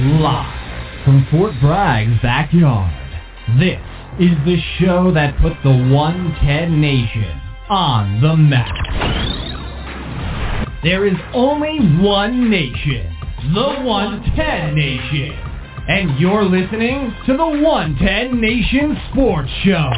[0.00, 2.94] Live from Fort Bragg's backyard,
[3.58, 3.80] this
[4.20, 8.72] is the show that put the 110 Nation on the map.
[10.84, 13.12] There is only one nation,
[13.52, 15.32] the 110 Nation.
[15.88, 19.90] And you're listening to the 110 Nation Sports Show.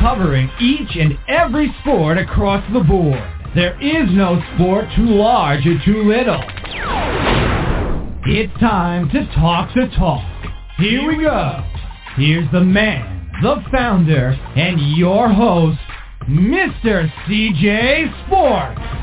[0.00, 3.22] Covering each and every sport across the board.
[3.54, 6.42] There is no sport too large or too little.
[8.24, 10.22] It's time to talk the talk.
[10.78, 11.64] Here we go.
[12.14, 15.80] Here's the man, the founder, and your host,
[16.28, 17.10] Mr.
[17.26, 19.01] CJ Sports.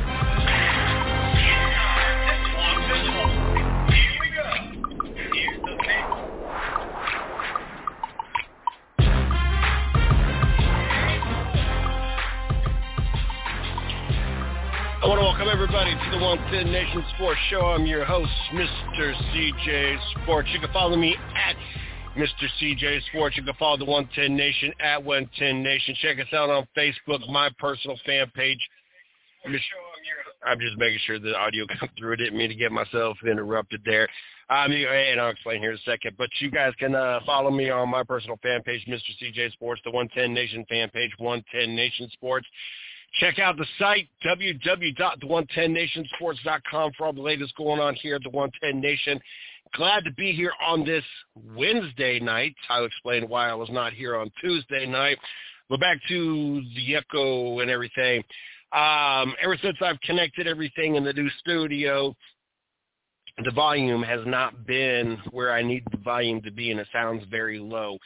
[15.70, 17.62] Everybody to the 110 Nation Sports Show.
[17.62, 19.14] I'm your host, Mr.
[19.14, 20.50] CJ Sports.
[20.52, 21.56] You can follow me at
[22.18, 22.48] Mr.
[22.60, 23.38] CJ Sports.
[23.38, 25.94] You can follow the 110 Nation at 110 Nation.
[26.02, 28.58] Check us out on Facebook, my personal fan page.
[29.46, 29.66] I'm just,
[30.44, 32.14] I'm just making sure the audio comes through.
[32.14, 34.08] I didn't mean to get myself interrupted there.
[34.50, 36.16] Um, and I'll explain here in a second.
[36.18, 39.12] But you guys can uh, follow me on my personal fan page, Mr.
[39.22, 42.48] CJ Sports, the 110 Nation fan page, 110 Nation Sports.
[43.16, 48.80] Check out the site, www.the110nationsports.com for all the latest going on here at the 110
[48.80, 49.20] Nation.
[49.76, 51.04] Glad to be here on this
[51.56, 52.56] Wednesday night.
[52.70, 55.18] I'll explain why I was not here on Tuesday night.
[55.70, 58.24] But back to the echo and everything.
[58.72, 62.16] Um, ever since I've connected everything in the new studio,
[63.44, 67.24] the volume has not been where I need the volume to be, and it sounds
[67.30, 67.98] very low.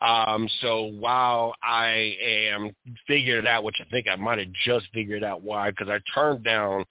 [0.00, 2.70] Um, so while I am
[3.06, 5.98] figuring it out, which I think I might have just figured out why, because I
[6.14, 6.84] turned down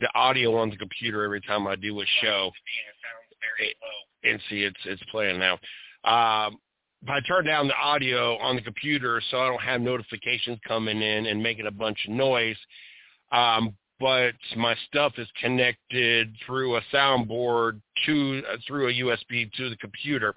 [0.00, 2.50] the audio on the computer every time I do a show.
[4.24, 5.54] And see, it's it's playing now.
[6.04, 6.58] Um,
[7.08, 11.26] I turned down the audio on the computer so I don't have notifications coming in
[11.26, 12.56] and making a bunch of noise.
[13.32, 19.70] Um, but my stuff is connected through a soundboard to uh, through a USB to
[19.70, 20.34] the computer.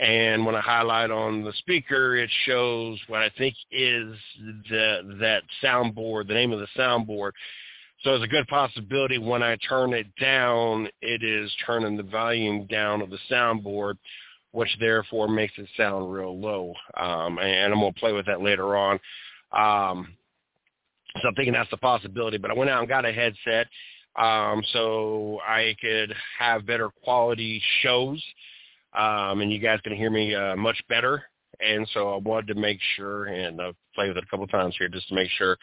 [0.00, 4.16] And when I highlight on the speaker, it shows what I think is
[4.68, 7.30] the that soundboard, the name of the soundboard.
[8.02, 12.66] So there's a good possibility when I turn it down, it is turning the volume
[12.66, 13.94] down of the soundboard,
[14.50, 16.74] which therefore makes it sound real low.
[16.96, 18.98] Um, and I'm going to play with that later on.
[19.52, 20.08] Um,
[21.22, 22.36] so I'm thinking that's a possibility.
[22.36, 23.68] But I went out and got a headset
[24.16, 28.22] um, so I could have better quality shows
[28.94, 31.24] um, and you guys can hear me uh, much better.
[31.60, 34.74] And so I wanted to make sure, and I've played with it a couple times
[34.78, 35.56] here just to make sure.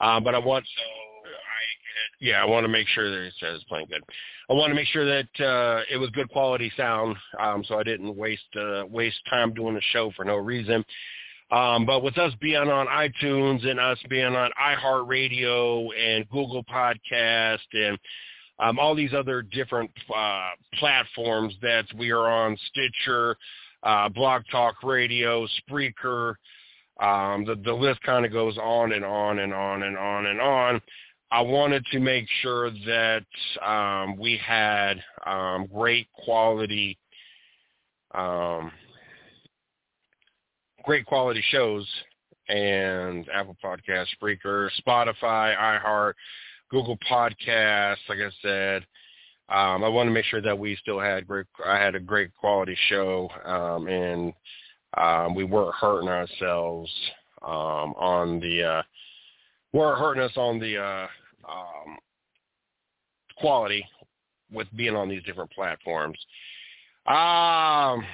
[0.00, 3.62] Um, but I want, so I, yeah, I want to make sure that it says
[3.68, 4.02] playing good.
[4.50, 7.82] I want to make sure that uh, it was good quality sound, um, so I
[7.82, 10.84] didn't waste uh, waste time doing the show for no reason.
[11.50, 17.58] Um, but with us being on iTunes and us being on iHeartRadio and Google Podcast
[17.72, 17.98] and
[18.60, 23.36] um, all these other different uh, platforms that we are on, Stitcher,
[23.82, 26.34] uh, Blog Talk Radio, Spreaker.
[27.00, 30.40] Um, the, the list kind of goes on and on and on and on and
[30.40, 30.80] on.
[31.30, 33.26] I wanted to make sure that
[33.64, 34.94] um, we had
[35.26, 36.98] um, great quality,
[38.14, 38.72] um,
[40.84, 41.86] great quality shows,
[42.48, 46.14] and Apple Podcast, Spreaker, Spotify, iHeart,
[46.70, 48.86] Google Podcasts, like I said.
[49.48, 51.46] Um, I wanted to make sure that we still had great.
[51.64, 54.32] I had a great quality show, um, and
[54.96, 56.90] um, we weren't hurting ourselves
[57.42, 58.82] um, on the uh,
[59.72, 61.06] weren't hurting us on the uh,
[61.48, 61.96] um,
[63.38, 63.84] quality
[64.52, 66.18] with being on these different platforms.
[67.06, 68.04] Um,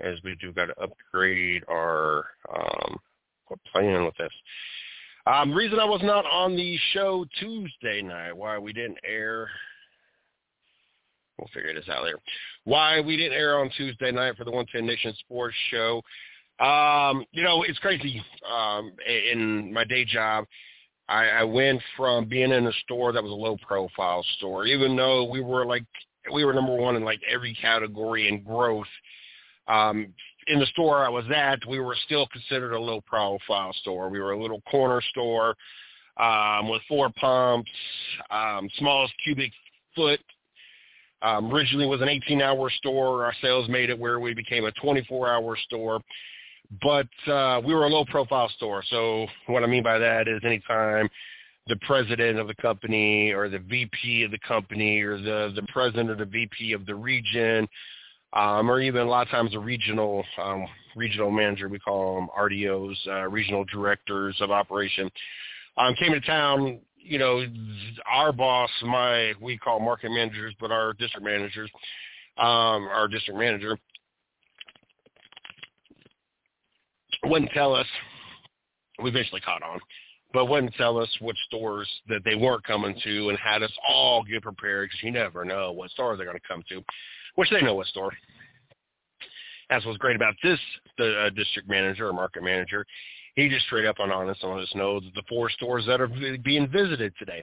[0.00, 2.98] as we do got to upgrade our um,
[3.46, 4.32] quit playing with this.
[5.26, 9.48] Um, reason I was not on the show Tuesday night, why we didn't air.
[11.38, 12.18] We'll figure this out later.
[12.64, 16.00] Why we didn't air on Tuesday night for the 110 Nation Sports Show.
[16.64, 18.22] Um, you know, it's crazy.
[18.50, 20.46] Um, in my day job,
[21.08, 24.96] I, I went from being in a store that was a low profile store, even
[24.96, 25.84] though we were like
[26.32, 28.86] we were number one in like every category in growth.
[29.68, 30.14] Um,
[30.48, 34.08] in the store I was at, we were still considered a low profile store.
[34.08, 35.54] We were a little corner store
[36.16, 37.70] um, with four pumps,
[38.30, 39.52] um, smallest cubic
[39.94, 40.20] foot.
[41.22, 43.24] Um, originally was an 18-hour store.
[43.24, 46.00] Our sales made it where we became a 24-hour store.
[46.82, 48.82] But uh, we were a low-profile store.
[48.90, 51.08] So what I mean by that is anytime
[51.68, 56.10] the president of the company or the VP of the company or the the president
[56.10, 57.66] or the VP of the region,
[58.36, 61.68] um, or even a lot of times a regional um, regional manager.
[61.68, 65.10] We call them RDOs, uh, regional directors of operation.
[65.76, 66.80] Um, came to town.
[66.98, 67.44] You know,
[68.10, 71.70] our boss, my we call market managers, but our district managers,
[72.36, 73.78] um, our district manager
[77.24, 77.86] wouldn't tell us.
[79.02, 79.80] We eventually caught on
[80.32, 84.22] but wouldn't tell us which stores that they weren't coming to and had us all
[84.22, 86.82] get prepared because you never know what store they're going to come to,
[87.36, 88.12] which they know what store.
[89.70, 90.58] That's what's great about this
[90.98, 92.84] the uh, district manager or market manager.
[93.34, 96.08] He just straight up and honest let us know the four stores that are
[96.42, 97.42] being visited today.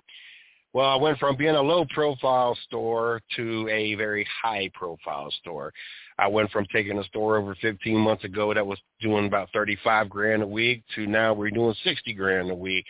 [0.73, 5.71] Well, I went from being a low-profile store to a very high-profile store.
[6.17, 10.09] I went from taking a store over 15 months ago that was doing about 35
[10.09, 12.85] grand a week to now we're doing 60 grand a week,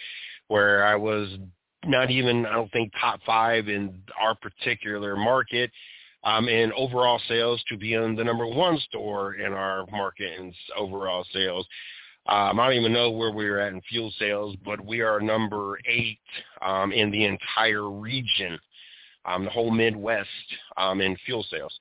[0.48, 1.28] where I was
[1.86, 5.70] not even, I don't think, top five in our particular market
[6.24, 11.26] um, in overall sales to being the number one store in our market in overall
[11.34, 11.68] sales.
[12.26, 15.20] Um, I don't even know where we are at in fuel sales, but we are
[15.20, 16.20] number eight
[16.62, 18.58] um, in the entire region,
[19.26, 20.30] um, the whole Midwest
[20.78, 21.78] um, in fuel sales.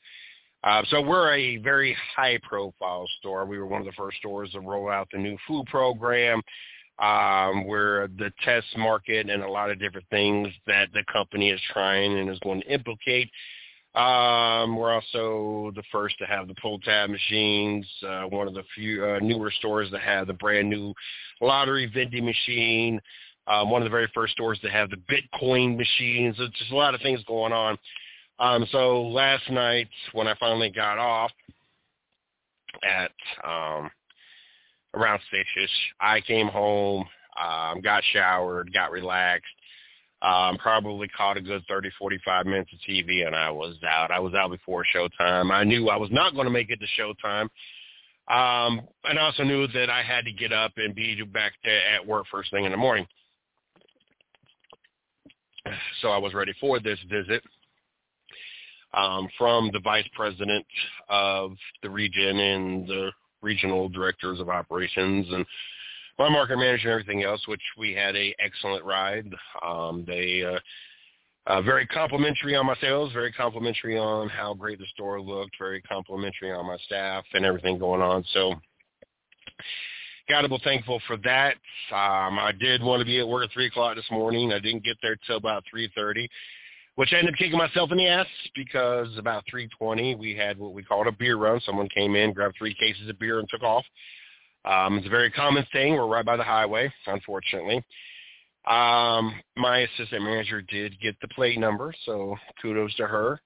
[0.65, 3.47] Uh, so we're a very high-profile store.
[3.47, 6.41] We were one of the first stores to roll out the new food program.
[6.99, 11.61] Um, we're the test market and a lot of different things that the company is
[11.73, 13.31] trying and is going to implicate
[13.95, 17.87] um, we're also the first to have the pull tab machines.
[18.07, 20.95] Uh, one of the few uh, newer stores that have the brand new
[21.41, 23.01] lottery vending machine.
[23.47, 26.37] Um, one of the very first stores to have the Bitcoin machines.
[26.39, 27.77] It's just a lot of things going on.
[28.39, 31.31] Um, so last night when I finally got off
[32.83, 33.13] at
[33.45, 33.91] um,
[34.95, 37.05] around six-ish, I came home,
[37.39, 39.53] um, got showered, got relaxed,
[40.23, 44.11] um, probably caught a good 30, 45 minutes of TV, and I was out.
[44.11, 45.51] I was out before showtime.
[45.51, 47.49] I knew I was not going to make it to showtime.
[48.29, 52.07] Um, and I also knew that I had to get up and be back at
[52.07, 53.07] work first thing in the morning.
[56.01, 57.43] So I was ready for this visit
[58.95, 60.65] um, from the vice president
[61.09, 61.53] of
[61.83, 63.11] the region and the
[63.43, 65.45] regional directors of operations and
[66.23, 69.27] my market manager and everything else, which we had a excellent ride.
[69.67, 70.59] Um, they uh,
[71.47, 75.83] uh, very complimentary on my sales, very complimentary on how great the store looked, very
[75.83, 78.25] complimentary on my staff and everything going on.
[78.33, 78.55] So
[80.29, 81.55] got to be thankful for that.
[81.91, 84.53] Um, I did want to be at work at 3 o'clock this morning.
[84.53, 86.29] I didn't get there till about 3.30,
[86.95, 90.73] which I ended up kicking myself in the ass because about 3.20 we had what
[90.73, 91.61] we called a beer run.
[91.67, 93.85] Someone came in, grabbed three cases of beer and took off.
[94.65, 95.95] Um, it's a very common thing.
[95.95, 97.85] We're right by the highway, unfortunately.
[98.67, 103.41] Um, my assistant manager did get the plate number, so kudos to her.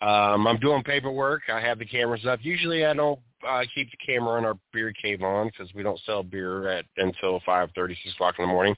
[0.00, 1.42] Um, I'm doing paperwork.
[1.52, 2.40] I have the cameras up.
[2.42, 6.00] Usually I don't uh, keep the camera in our beer cave on because we don't
[6.04, 8.76] sell beer at until 5.30, 6 o'clock in the morning.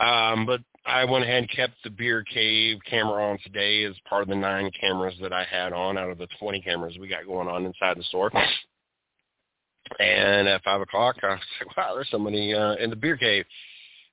[0.00, 4.22] Um, but I went ahead and kept the beer cave camera on today as part
[4.22, 7.26] of the nine cameras that I had on out of the 20 cameras we got
[7.26, 8.30] going on inside the store.
[9.98, 13.44] And at five o'clock, I was like, "Wow, there's somebody uh, in the beer cave."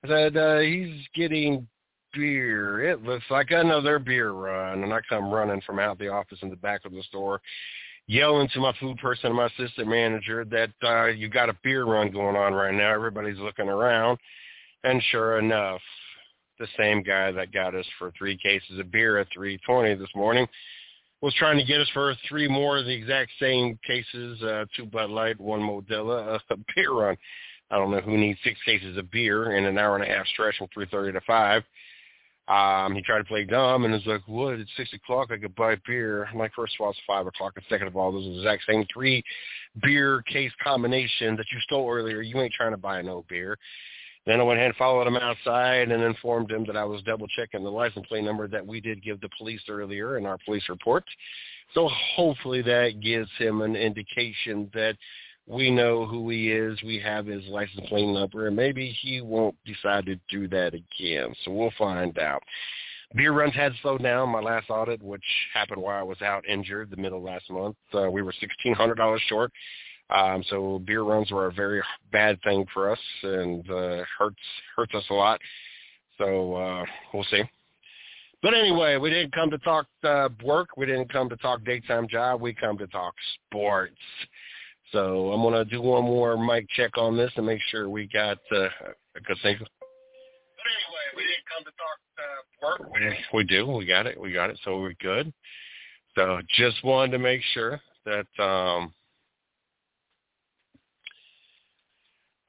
[0.04, 1.68] I said, uh, "He's getting
[2.14, 2.90] beer.
[2.90, 6.50] It looks like another beer run." And I come running from out the office in
[6.50, 7.42] the back of the store,
[8.08, 11.86] yelling to my food person and my assistant manager that uh, you got a beer
[11.86, 12.94] run going on right now.
[12.94, 14.18] Everybody's looking around,
[14.84, 15.82] and sure enough,
[16.60, 20.48] the same guy that got us for three cases of beer at 3:20 this morning
[21.22, 24.86] was trying to get us for three more of the exact same cases, uh, two
[24.86, 27.18] Bud Light, one Modelo, a beer run.
[27.70, 30.26] I don't know who needs six cases of beer in an hour and a half
[30.28, 31.64] stretch from 3.30 to 5.
[32.48, 35.56] Um, he tried to play dumb and was like, what, it's 6 o'clock, I could
[35.56, 36.26] buy beer.
[36.32, 38.38] I'm like, first of all, it's 5 o'clock, and second of all, those are the
[38.38, 39.22] exact same three
[39.82, 42.22] beer case combination that you stole earlier.
[42.22, 43.58] You ain't trying to buy no beer.
[44.28, 47.28] Then I went ahead and followed him outside and informed him that I was double
[47.28, 50.64] checking the license plate number that we did give the police earlier in our police
[50.68, 51.06] report.
[51.74, 54.98] So hopefully that gives him an indication that
[55.46, 59.56] we know who he is, we have his license plate number, and maybe he won't
[59.66, 61.34] decide to do that again.
[61.46, 62.44] So we'll find out.
[63.16, 64.28] Beer runs had slowed down.
[64.28, 67.78] My last audit, which happened while I was out injured the middle of last month,
[67.94, 68.34] uh, we were
[68.66, 69.54] $1,600 short.
[70.10, 74.38] Um, so beer runs were a very bad thing for us and uh, hurts
[74.76, 75.42] hurts us a lot.
[76.18, 77.44] So uh, we'll see.
[78.42, 80.78] But anyway, we didn't come to talk uh, work.
[80.78, 82.40] We didn't come to talk daytime job.
[82.40, 83.14] We come to talk
[83.48, 83.96] sports.
[84.92, 88.38] So I'm to do one more mic check on this and make sure we got
[88.52, 88.70] uh,
[89.16, 89.58] a good thing.
[89.60, 89.68] But
[90.78, 92.94] anyway, we didn't come to talk uh, work.
[92.94, 93.68] We, we do.
[93.68, 94.20] We got it.
[94.20, 94.60] We got it.
[94.64, 95.34] So we're good.
[96.16, 98.94] So just wanted to make sure that um,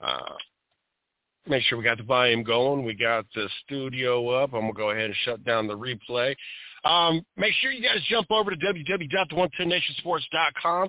[0.00, 0.35] uh,
[1.47, 2.85] make sure we got the volume going.
[2.85, 4.55] We got the studio up.
[4.55, 6.35] I'm gonna go ahead and shut down the replay.
[6.85, 10.88] Um, make sure you guys jump over to www.the110nationsports.com.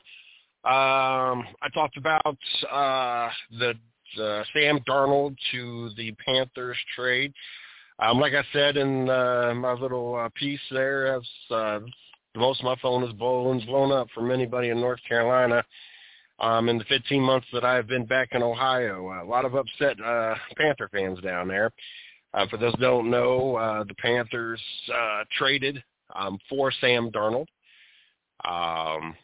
[0.65, 2.37] Um, I talked about
[2.71, 3.73] uh, the
[4.21, 7.33] uh, Sam Darnold to the Panthers trade.
[7.99, 11.79] Um, like I said in uh, my little uh, piece there, as, uh,
[12.35, 15.63] most of my phone is blown, blown up from anybody in North Carolina
[16.39, 19.21] um, in the 15 months that I've been back in Ohio.
[19.21, 21.71] A lot of upset uh, Panther fans down there.
[22.33, 24.61] Uh, for those who don't know, uh, the Panthers
[24.93, 25.83] uh, traded
[26.15, 27.47] um, for Sam Darnold
[28.45, 29.15] um,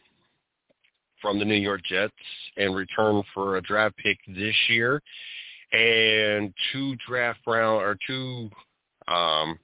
[1.22, 2.12] from the New York Jets
[2.56, 5.00] in return for a draft pick this year
[5.72, 8.50] and two draft round or two.
[9.08, 9.58] Um,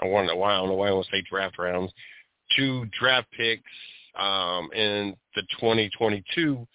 [0.00, 0.36] I to.
[0.36, 1.92] Why I don't know why I want to say draft rounds.
[2.56, 3.62] Two draft picks
[4.18, 6.66] um, in the 2022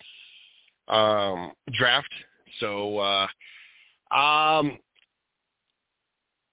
[0.88, 2.14] um, draft.
[2.60, 3.28] So uh,
[4.16, 4.78] um,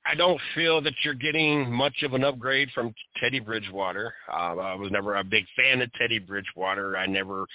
[0.06, 4.14] I don't feel that you're getting much of an upgrade from Teddy Bridgewater.
[4.32, 6.96] Uh, I was never a big fan of Teddy Bridgewater.
[6.96, 7.46] I never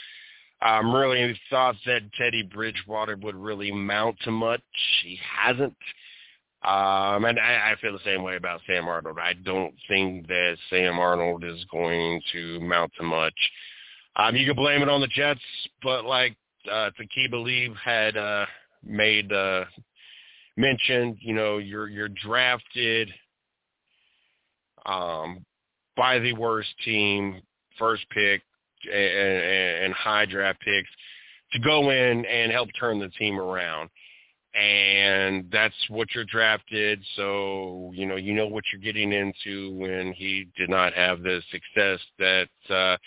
[0.62, 4.62] um, really thought that Teddy Bridgewater would really mount to much.
[5.04, 5.76] He hasn't.
[6.66, 9.20] Um, and I, I feel the same way about Sam Darnold.
[9.20, 13.36] I don't think that Sam Darnold is going to mount to much.
[14.16, 15.42] Um, you can blame it on the Jets,
[15.84, 16.36] but like
[16.72, 18.48] uh, Takiba Lee had uh,
[18.84, 19.66] made uh,
[20.58, 23.14] mentioned, you know, you're you're drafted
[24.88, 25.46] um,
[25.96, 27.44] by the worst team,
[27.78, 28.42] first pick,
[28.92, 30.90] and, and high draft picks
[31.52, 33.90] to go in and help turn the team around
[34.56, 37.02] and that's what you're drafted.
[37.16, 41.42] So you know you know what you're getting into when he did not have the
[41.52, 42.98] success that uh,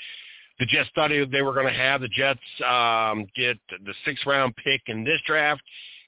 [0.58, 2.00] the Jets thought they were going to have.
[2.00, 5.62] The Jets um, get the sixth round pick in this draft,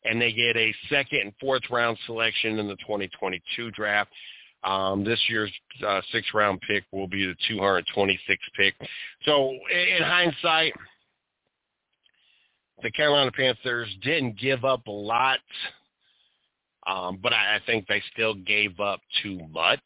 [0.05, 4.11] and they get a second and fourth round selection in the 2022 draft.
[4.63, 5.53] Um, this year's
[5.87, 8.19] uh, sixth round pick will be the 226th
[8.57, 8.75] pick.
[9.25, 10.75] So in hindsight,
[12.83, 15.39] the Carolina Panthers didn't give up a lot,
[16.87, 19.81] um, but I, I think they still gave up too much.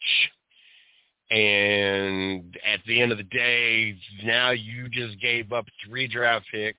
[1.30, 6.78] And at the end of the day, now you just gave up three draft picks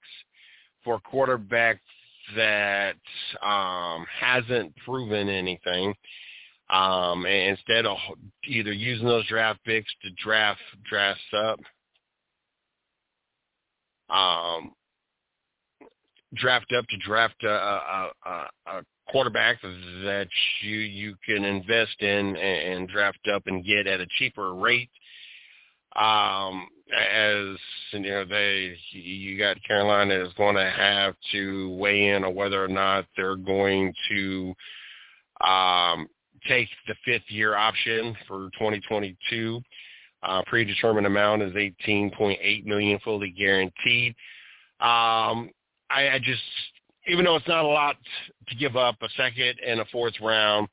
[0.83, 1.81] for a quarterback
[2.35, 2.95] that
[3.41, 5.93] um, hasn't proven anything.
[6.69, 7.97] Um, and instead of
[8.47, 11.59] either using those draft picks to draft drafts up,
[14.09, 14.71] um,
[16.35, 18.29] draft up to draft a, a, a,
[18.67, 20.27] a quarterback that
[20.61, 24.89] you you can invest in and, draft up and get at a cheaper rate.
[25.95, 27.57] Um, as
[27.91, 32.63] you know, they you got Carolina is going to have to weigh in on whether
[32.63, 34.53] or not they're going to
[35.47, 36.07] um,
[36.47, 39.61] take the fifth year option for 2022.
[40.23, 44.15] Uh, predetermined amount is 18.8 million, fully guaranteed.
[44.79, 45.51] Um,
[45.95, 46.41] I, I just,
[47.07, 47.95] even though it's not a lot
[48.49, 50.67] to give up, a second and a fourth round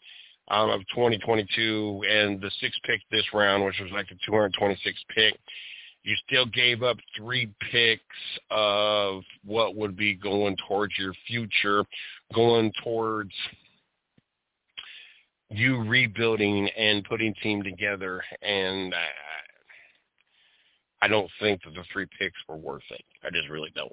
[0.49, 5.35] um, of 2022 and the sixth pick this round, which was like a 226 pick,
[6.02, 8.02] you still gave up three picks
[8.50, 11.85] of what would be going towards your future,
[12.35, 13.31] going towards
[15.50, 18.21] you rebuilding and putting team together.
[18.43, 19.07] And I,
[21.02, 23.05] I don't think that the three picks were worth it.
[23.23, 23.93] I just really don't.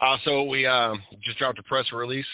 [0.00, 2.26] Also, we uh, just dropped a press release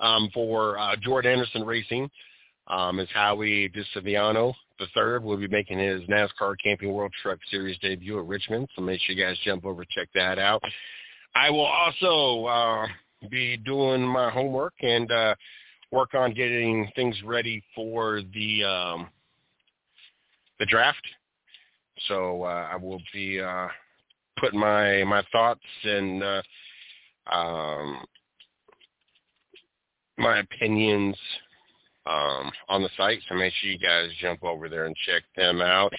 [0.00, 2.10] um, for uh, Jordan Anderson Racing.
[2.66, 7.78] Um, is Howie DiSavino the third will be making his NASCAR Camping World Truck Series
[7.78, 10.62] debut at Richmond, so make sure you guys jump over check that out.
[11.34, 12.86] I will also uh,
[13.30, 15.34] be doing my homework and uh,
[15.90, 19.08] work on getting things ready for the um,
[20.58, 21.04] the draft.
[22.08, 23.68] So uh, I will be uh,
[24.38, 26.42] put my my thoughts and uh,
[27.32, 28.04] um,
[30.18, 31.16] my opinions
[32.06, 33.20] um, on the site.
[33.28, 35.92] So make sure you guys jump over there and check them out.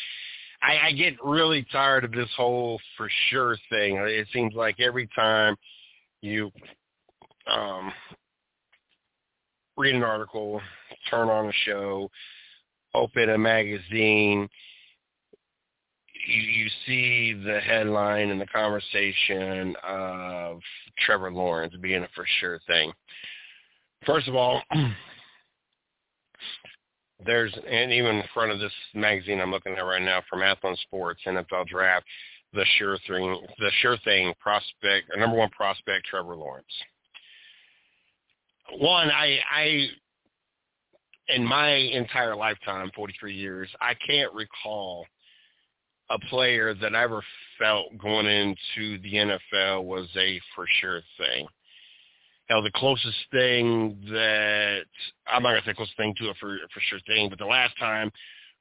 [0.61, 3.97] I, I get really tired of this whole for sure thing.
[3.97, 5.55] It seems like every time
[6.21, 6.51] you
[7.51, 7.91] um,
[9.77, 10.61] read an article,
[11.09, 12.09] turn on a show,
[12.93, 14.47] open a magazine,
[16.25, 20.59] you, you see the headline and the conversation of
[21.05, 22.91] Trevor Lawrence being a for sure thing.
[24.05, 24.61] First of all,
[27.25, 30.77] there's and even in front of this magazine I'm looking at right now from Athlon
[30.81, 32.05] Sports NFL Draft,
[32.53, 36.65] the sure thing, the sure thing prospect, number one prospect, Trevor Lawrence.
[38.79, 39.87] One, I, I,
[41.27, 45.05] in my entire lifetime, 43 years, I can't recall
[46.09, 47.23] a player that I ever
[47.59, 51.47] felt going into the NFL was a for sure thing.
[52.49, 54.83] Now, the closest thing that
[55.27, 57.77] I'm not gonna say closest thing to a for for sure thing, but the last
[57.79, 58.11] time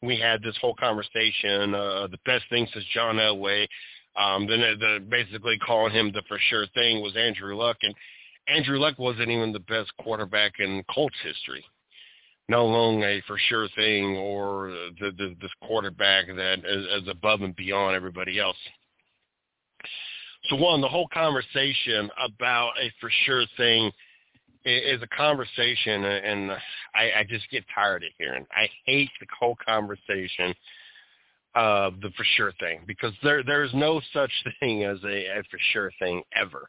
[0.03, 3.67] we had this whole conversation, uh, the best thing since John Elway,
[4.17, 7.95] um, then the, basically calling him the for sure thing was Andrew Luck, and
[8.49, 11.65] Andrew Luck wasn't even the best quarterback in Colts history.
[12.49, 14.71] No longer a for sure thing or
[15.01, 18.57] the, the, this quarterback that is, is above and beyond everybody else.
[20.51, 23.91] So one, the whole conversation about a for sure thing
[24.67, 26.51] is a conversation, uh, and
[26.95, 28.47] I, I just get tired of hearing.
[28.51, 30.55] I hate the whole conversation
[31.55, 35.59] of the for sure thing because there there's no such thing as a, a for
[35.73, 36.69] sure thing ever.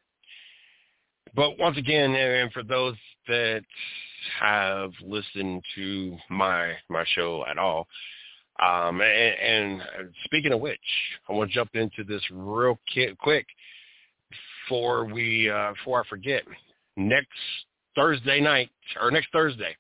[1.36, 2.96] But once again, and for those
[3.28, 3.64] that
[4.40, 7.88] have listened to my my show at all,
[8.62, 9.82] um, and, and
[10.24, 10.80] speaking of which,
[11.30, 12.80] I want to jump into this real
[13.20, 13.46] quick
[14.68, 16.44] before we uh, before I forget.
[16.98, 17.28] Next
[17.96, 18.70] Thursday night
[19.02, 19.76] or next Thursday,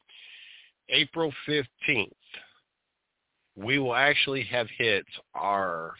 [0.89, 2.12] April fifteenth,
[3.55, 5.93] we will actually have hit our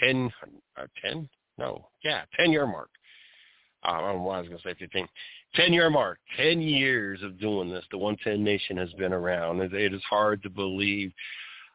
[0.00, 0.30] 10,
[0.76, 1.28] uh, 10?
[1.58, 2.90] No, yeah, 10 year mark.
[3.84, 5.08] Uh, I don't know I was going to say 15.
[5.54, 7.84] 10 year mark, 10 years of doing this.
[7.90, 9.60] The 110 Nation has been around.
[9.60, 11.12] It is hard to believe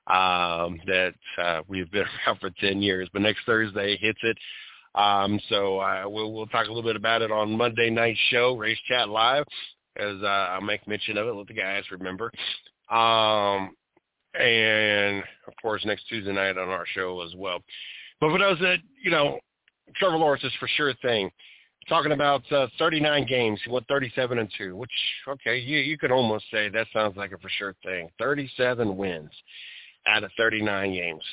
[0.08, 4.38] um, that uh, we've been around for 10 years, but next Thursday hits it.
[4.96, 8.56] Um, so uh, we'll, we'll talk a little bit about it on Monday night show,
[8.56, 9.46] Race Chat Live,
[9.98, 11.34] as uh, I'll make mention of it.
[11.34, 12.32] Let the guys remember.
[12.90, 13.76] Um,
[14.40, 17.60] and of course next Tuesday night on our show as well.
[18.20, 19.40] But for those that you know,
[19.96, 21.30] Trevor Lawrence is for sure thing.
[21.90, 24.92] Talking about uh, 39 games, he went 37 and two, which
[25.28, 28.10] okay, you you could almost say that sounds like a for sure thing.
[28.20, 29.32] 37 wins
[30.06, 31.24] out of 39 games.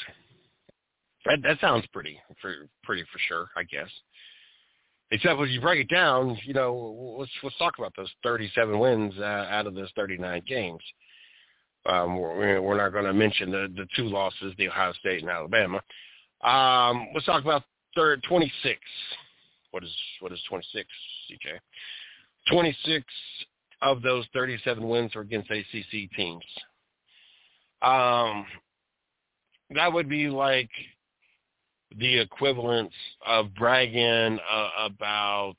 [1.26, 3.88] That that sounds pretty for pretty for sure, I guess.
[5.10, 9.14] Except when you break it down, you know, let's let's talk about those 37 wins
[9.18, 10.82] uh, out of those 39 games.
[11.86, 15.30] Um, we're, we're not going to mention the, the two losses, the Ohio State and
[15.30, 15.80] Alabama.
[16.42, 17.62] Um, let's talk about
[17.94, 18.78] third 26.
[19.74, 20.88] What is what is 26,
[21.32, 21.58] CJ?
[22.48, 23.04] 26
[23.82, 26.44] of those 37 wins are against ACC teams.
[27.82, 28.46] Um,
[29.74, 30.70] that would be like
[31.98, 32.92] the equivalent
[33.26, 35.56] of bragging uh, about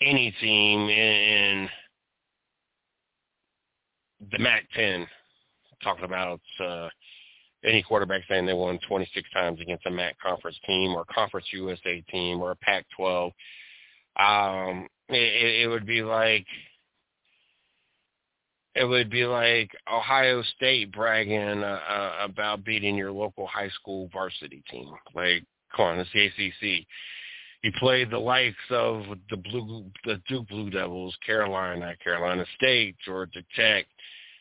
[0.00, 1.68] any team in
[4.30, 5.08] the MAC-10,
[5.82, 6.88] talking about uh,
[7.64, 12.00] any quarterback saying they won 26 times against a MAC conference team or Conference USA
[12.10, 13.32] team or a Pac-12.
[14.16, 16.46] Um, it, it would be like
[18.74, 24.08] it would be like Ohio State bragging uh, uh, about beating your local high school
[24.12, 24.88] varsity team.
[25.14, 25.44] Like,
[25.76, 26.86] come on, it's the ACC.
[27.62, 33.42] He played the likes of the blue, the Duke Blue Devils, Carolina, Carolina State, Georgia
[33.54, 33.86] Tech,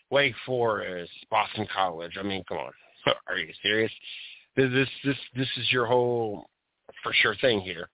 [0.09, 2.13] Wake Forest, Boston College.
[2.17, 2.71] I mean, come on,
[3.27, 3.91] are you serious?
[4.55, 6.49] This this this, this is your whole
[7.03, 7.89] for sure thing here.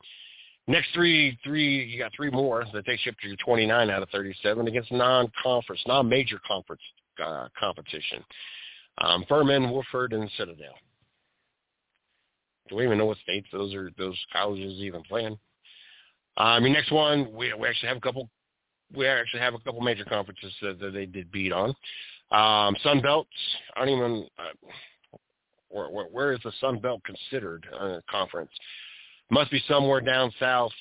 [0.67, 4.04] Next three, three, you got three more that takes you up to your 29 out
[4.04, 6.82] of 37 against non-conference, non-major conference
[7.24, 8.22] uh, competition.
[8.98, 10.74] Um, Furman, Wofford, and Citadel.
[12.67, 13.91] Do we even know what states those are?
[13.98, 15.38] Those colleges even playing?
[16.38, 18.30] Uh, I mean, next one we we actually have a couple.
[18.93, 21.70] We actually have a couple major conferences that, that they did beat on.
[22.32, 23.30] Um, Sun Belts.
[23.76, 24.28] I don't even.
[24.38, 24.72] Uh,
[25.69, 28.51] where, where, where is the Sun Belt considered a conference?
[29.30, 30.71] Must be somewhere down south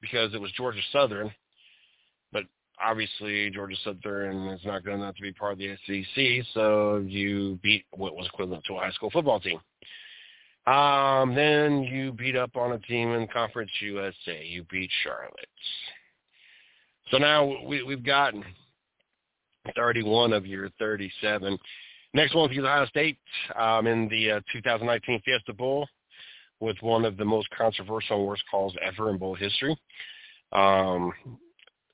[0.00, 1.30] because it was Georgia Southern,
[2.32, 2.44] but
[2.82, 7.58] obviously Georgia Southern is not good enough to be part of the SEC, so you
[7.62, 9.60] beat what was equivalent to a high school football team.
[10.66, 14.44] Um, then you beat up on a team in Conference USA.
[14.44, 15.48] You beat Charlotte.
[17.10, 18.42] So now we, we've gotten
[19.76, 21.58] 31 of your 37.
[22.14, 23.18] Next one is Ohio State
[23.58, 25.88] um, in the uh, 2019 Fiesta Bowl
[26.60, 29.76] with one of the most controversial and worst calls ever in bowl history
[30.52, 31.12] um,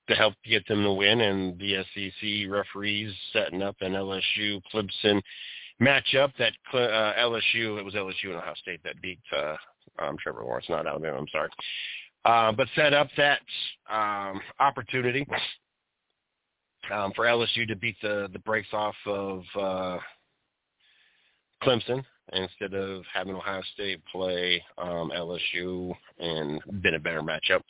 [0.08, 1.22] to help get them to win.
[1.22, 5.22] And the SEC referees setting up an LSU Clemson
[5.80, 9.56] matchup that uh, LSU, it was LSU and Ohio State that beat uh,
[10.00, 11.48] um, Trevor Lawrence, not Alabama, I'm sorry.
[12.26, 13.40] Uh, but set up that
[13.90, 15.26] um, opportunity
[16.92, 19.98] um, for LSU to beat the, the brakes off of uh,
[21.62, 27.62] Clemson instead of having Ohio State play um, LSU and been a better matchup.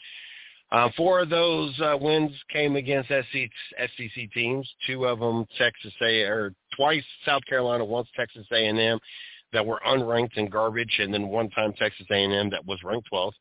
[0.73, 3.51] Uh, four of those uh, wins came against SEC,
[3.97, 4.69] SEC teams.
[4.87, 8.99] Two of them Texas A, or twice South Carolina, once Texas A&M,
[9.53, 13.33] that were unranked and garbage, and then one time Texas A&M that was ranked 12th.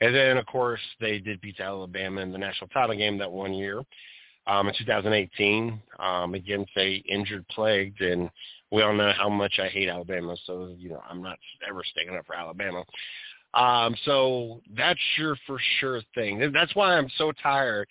[0.00, 3.52] And then, of course, they did beat Alabama in the national title game that one
[3.52, 3.82] year
[4.46, 8.30] um, in 2018 um, against a injured plagued, and
[8.70, 10.36] we all know how much I hate Alabama.
[10.46, 12.84] So you know, I'm not ever sticking up for Alabama.
[13.54, 16.50] Um, so that's your for sure thing.
[16.52, 17.88] That's why I'm so tired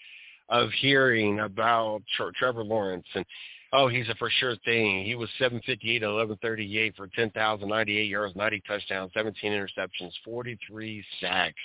[0.49, 2.01] of hearing about
[2.37, 3.25] Trevor Lawrence and
[3.73, 5.03] oh, he's a for sure thing.
[5.03, 11.55] He was 758, 1138 for 10,098 yards, 90 touchdowns, 17 interceptions, 43 sacks.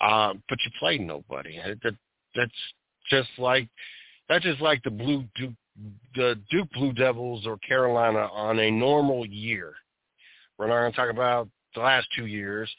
[0.00, 1.58] Um, but you played nobody.
[1.82, 1.96] That,
[2.36, 2.52] that's
[3.10, 3.68] just like
[4.28, 5.52] that's just like the blue Duke,
[6.14, 9.74] the Duke Blue Devils or Carolina on a normal year.
[10.58, 12.70] We're not going to talk about the last two years.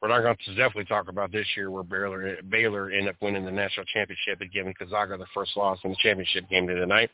[0.00, 3.44] We're not going to definitely talk about this year where Baylor Baylor ended up winning
[3.44, 6.86] the national championship and giving Gonzaga the first loss in the championship game of the
[6.86, 7.10] night.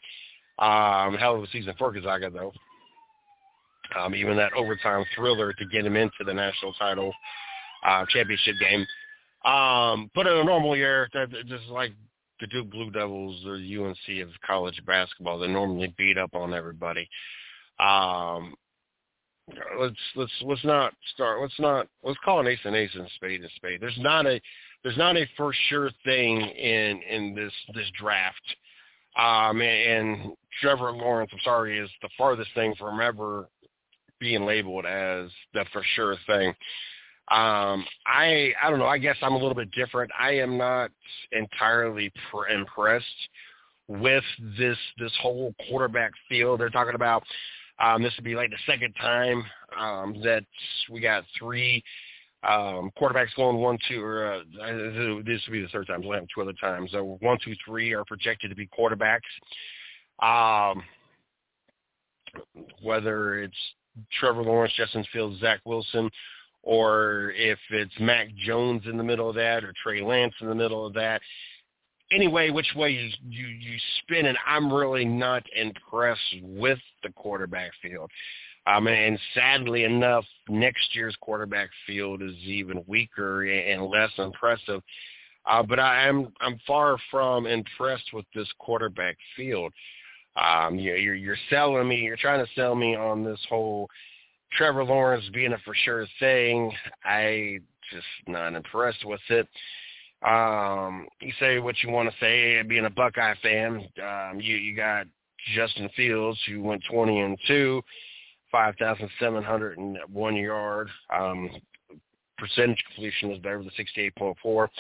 [0.59, 2.52] Um, hell of a season for Gonzaga though.
[3.98, 7.12] Um, even that overtime thriller to get him into the national title
[7.85, 8.87] uh, championship game.
[9.44, 11.92] Um, but in a normal year, that, just like
[12.46, 17.09] Duke Blue Devils or UNC of college basketball, they normally beat up on everybody.
[17.79, 18.55] Um,
[19.79, 21.40] let's let's let's not start.
[21.40, 23.81] Let's not let's call an ace an ace and spade a spade.
[23.81, 24.40] There's not a
[24.83, 28.57] there's not a for sure thing in in this this draft.
[29.16, 33.48] Um, and, and Trevor Lawrence, I'm sorry, is the farthest thing from ever
[34.20, 36.55] being labeled as the for sure thing.
[37.30, 38.86] Um, I I don't know.
[38.86, 40.10] I guess I'm a little bit different.
[40.18, 40.90] I am not
[41.30, 43.06] entirely pr- impressed
[43.86, 44.24] with
[44.58, 46.60] this this whole quarterback field.
[46.60, 47.22] They're talking about
[47.78, 49.44] um, this would be like the second time
[49.78, 50.44] um, that
[50.90, 51.82] we got three
[52.42, 54.38] um, quarterbacks going one, two, or uh,
[55.24, 56.02] this would be the third time.
[56.02, 56.90] We'll have two other times.
[56.92, 59.20] So one, two, three are projected to be quarterbacks.
[60.20, 60.82] Um,
[62.82, 63.56] whether it's
[64.18, 66.10] Trevor Lawrence, Justin Fields, Zach Wilson,
[66.62, 70.55] or if it's Mac Jones in the middle of that or Trey Lance in the
[70.55, 71.20] middle of that.
[72.12, 77.70] Anyway, which way you you, you spin it, I'm really not impressed with the quarterback
[77.81, 78.11] field.
[78.66, 84.83] Um, and sadly enough, next year's quarterback field is even weaker and less impressive.
[85.46, 89.73] Uh, but I am I'm far from impressed with this quarterback field.
[90.37, 91.96] Um, you, you're you're selling me.
[91.96, 93.88] You're trying to sell me on this whole
[94.52, 96.72] Trevor Lawrence being a for sure thing,
[97.04, 97.60] I
[97.92, 99.48] just not impressed with it.
[100.26, 103.86] Um, you say what you want to say, being a Buckeye fan.
[104.02, 105.06] Um, you you got
[105.54, 107.82] Justin Fields who went twenty and two,
[108.52, 110.88] five thousand seven hundred and one yard.
[111.14, 111.50] Um,
[112.36, 114.70] percentage completion was better than sixty eight point four.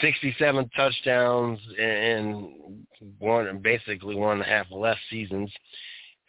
[0.00, 2.84] 67 touchdowns in
[3.18, 5.52] one basically one and a half less seasons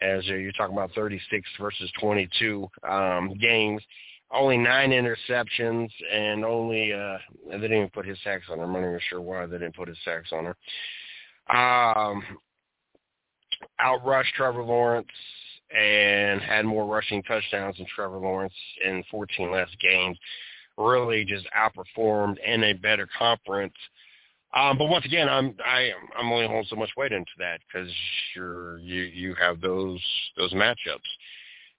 [0.02, 3.82] as you're talking about 36 versus 22 um, games.
[4.34, 7.18] Only nine interceptions and only uh,
[7.50, 8.64] they didn't even put his sacks on her.
[8.64, 10.56] I'm not even sure why they didn't put his sacks on her.
[11.54, 12.24] Um,
[13.80, 15.08] outrushed Trevor Lawrence
[15.76, 20.18] and had more rushing touchdowns than Trevor Lawrence in 14 less games.
[20.78, 23.74] Really just outperformed in a better conference
[24.54, 27.92] um, but once again, I'm I I'm only holding so much weight into that because
[28.36, 30.02] you're you you have those
[30.38, 31.00] those matchups.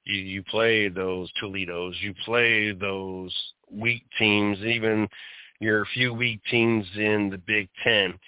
[0.05, 3.35] You you play those Toledo's, you play those
[3.71, 5.09] weak teams, even
[5.61, 8.19] your few weak teams in the Big Ten.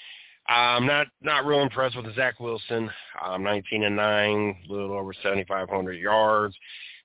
[0.47, 2.91] I'm not not real impressed with Zach Wilson.
[3.25, 6.55] Um, 19 and nine, a little over 7,500 yards,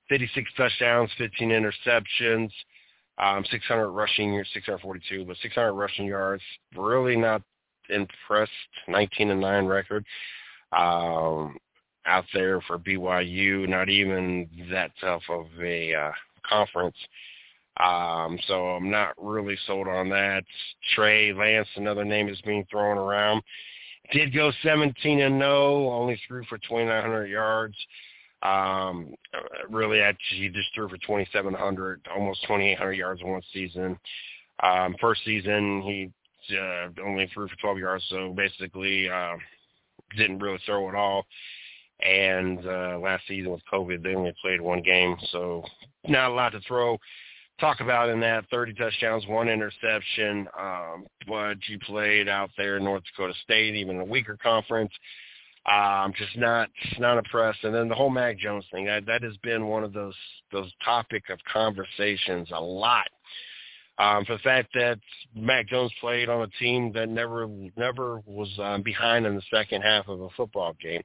[0.10, 2.50] 56 touchdowns, 15 interceptions.
[3.20, 6.44] Um, 600 rushing, 642, but 600 rushing yards.
[6.76, 7.42] Really not
[7.90, 8.52] impressed.
[8.88, 10.06] 19 and nine record
[10.72, 11.58] um,
[12.06, 13.68] out there for BYU.
[13.68, 16.12] Not even that tough of a uh,
[16.48, 16.96] conference.
[17.80, 20.44] Um, so I'm not really sold on that.
[20.96, 23.42] Trey Lance, another name is being thrown around.
[24.12, 27.76] Did go 17 and no, only threw for 2,900 yards.
[28.42, 29.14] Um,
[29.70, 33.98] really, actually, he just threw for 2,700, almost 2,800 yards in one season.
[34.64, 36.12] Um, first season, he
[36.56, 39.36] uh, only threw for 12 yards, so basically uh,
[40.18, 41.26] didn't really throw at all.
[42.00, 45.64] And uh, last season with COVID, they only played one game, so
[46.08, 46.98] not a lot to throw
[47.60, 50.48] talk about in that 30 touchdowns, one interception.
[50.58, 54.92] Um, but you played out there in North Dakota State, even a weaker conference.
[55.66, 56.70] Um, just not
[57.00, 57.64] not impressed.
[57.64, 60.16] And then the whole Mac Jones thing that that has been one of those
[60.52, 63.08] those topic of conversations a lot.
[64.00, 64.98] Um, for the fact that
[65.36, 69.82] Mac Jones played on a team that never never was um, behind in the second
[69.82, 71.04] half of a football game,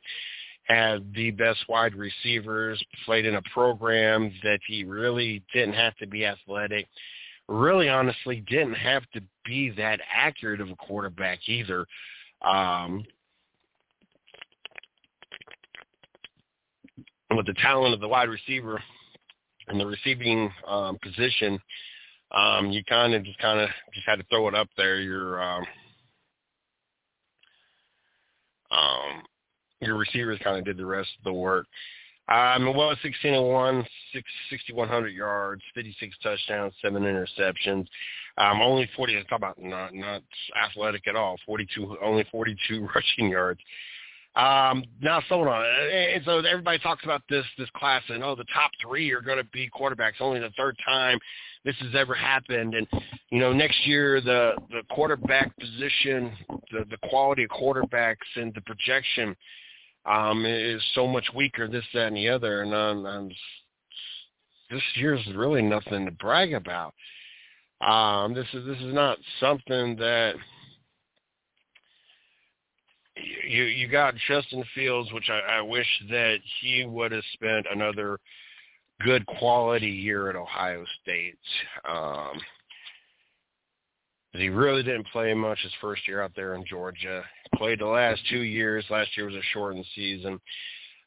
[0.65, 6.07] had the best wide receivers, played in a program that he really didn't have to
[6.07, 6.87] be athletic,
[7.49, 11.87] really honestly didn't have to be that accurate of a quarterback either.
[12.43, 13.05] Um,
[17.37, 18.83] with the talent of the wide receiver
[19.69, 21.59] and the receiving um, position,
[22.33, 25.01] um, you kind of just kind of just had to throw it up there.
[25.01, 25.65] Your um,
[28.71, 29.23] um,
[29.81, 31.67] your receivers kind of did the rest of the work.
[32.29, 33.87] Um, well, 16 and one,
[34.51, 37.87] 6,100 yards, 56 touchdowns, seven interceptions.
[38.39, 39.23] Um, only 40.
[39.29, 40.23] Talk about not not
[40.57, 41.37] athletic at all.
[41.47, 43.61] 42, only 42 rushing yards.
[44.37, 45.65] Um, now, so on.
[45.65, 49.39] And so everybody talks about this this class and oh, the top three are going
[49.39, 50.21] to be quarterbacks.
[50.21, 51.21] Only the third time
[51.65, 52.75] this has ever happened.
[52.75, 52.87] And
[53.31, 56.33] you know, next year the the quarterback position,
[56.73, 59.37] the the quality of quarterbacks and the projection
[60.05, 61.69] um, is so much weaker.
[61.69, 62.63] This, that, and the other.
[62.63, 63.31] And um, um,
[64.69, 66.93] this year's really nothing to brag about.
[67.81, 70.35] Um, this is this is not something that
[73.17, 78.19] you you got Justin Fields, which I, I wish that he would have spent another
[79.01, 81.39] good quality year at Ohio State.
[81.89, 82.41] Um,
[84.33, 87.23] he really didn't play much his first year out there in Georgia.
[87.55, 88.85] Played the last two years.
[88.91, 90.41] Last year was a shortened season.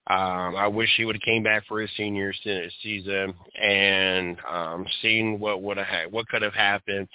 [0.10, 2.34] Um, I wish he would have came back for his senior
[2.82, 7.10] season and um, seen what would have what could have happened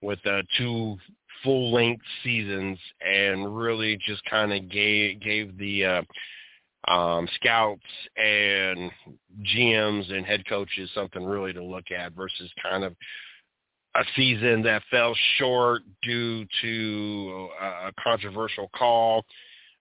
[0.00, 0.96] with uh, two
[1.44, 6.02] full length seasons and really just kind of gave gave the uh,
[6.90, 7.82] um, scouts
[8.16, 8.90] and
[9.54, 12.94] GMs and head coaches something really to look at versus kind of
[13.96, 19.24] a season that fell short due to a controversial call,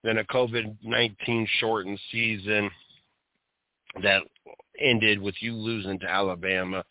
[0.03, 2.69] then a COVID-19 shortened season
[4.03, 4.21] that
[4.79, 6.83] ended with you losing to Alabama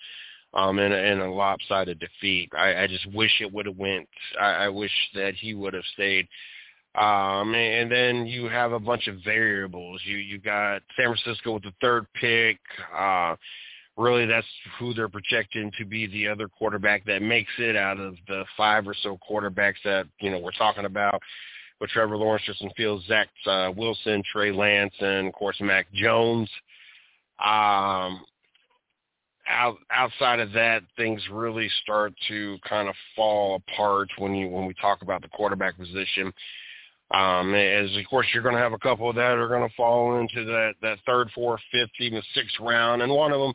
[0.54, 2.50] um, in, a, in a lopsided defeat.
[2.56, 4.08] I, I just wish it would have went.
[4.40, 6.28] I, I wish that he would have stayed.
[6.94, 10.02] Um, and then you have a bunch of variables.
[10.04, 12.58] You you got San Francisco with the third pick.
[12.94, 13.34] Uh,
[13.96, 14.46] really, that's
[14.78, 18.86] who they're projecting to be the other quarterback that makes it out of the five
[18.86, 21.22] or so quarterbacks that you know we're talking about
[21.80, 26.50] with Trevor Lawrence, Justin Fields, Zach uh, Wilson, Trey Lance, and of course Mac Jones.
[27.42, 28.22] Um,
[29.52, 34.66] out, outside of that, things really start to kind of fall apart when you when
[34.66, 36.32] we talk about the quarterback position.
[37.12, 39.74] Um, as of course you're going to have a couple of that are going to
[39.76, 43.52] fall into that that third, fourth, fifth, even sixth round, and one of them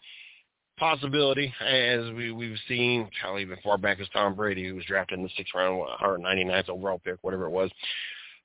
[0.78, 5.18] possibility as we we've seen how even far back as Tom Brady, who was drafted
[5.18, 7.72] in the sixth round, 199th overall pick, whatever it was.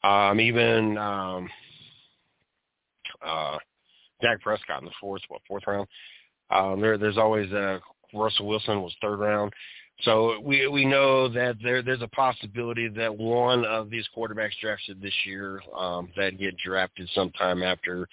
[0.02, 1.48] Um, even um,
[3.24, 3.58] uh,
[4.22, 5.86] Dak Prescott in the fourth, what fourth round.
[6.52, 7.80] Um, there, there's always a
[8.14, 9.52] Russell Wilson was third round.
[10.02, 15.00] So we we know that there there's a possibility that one of these quarterbacks drafted
[15.00, 18.08] this year um, that get drafted sometime after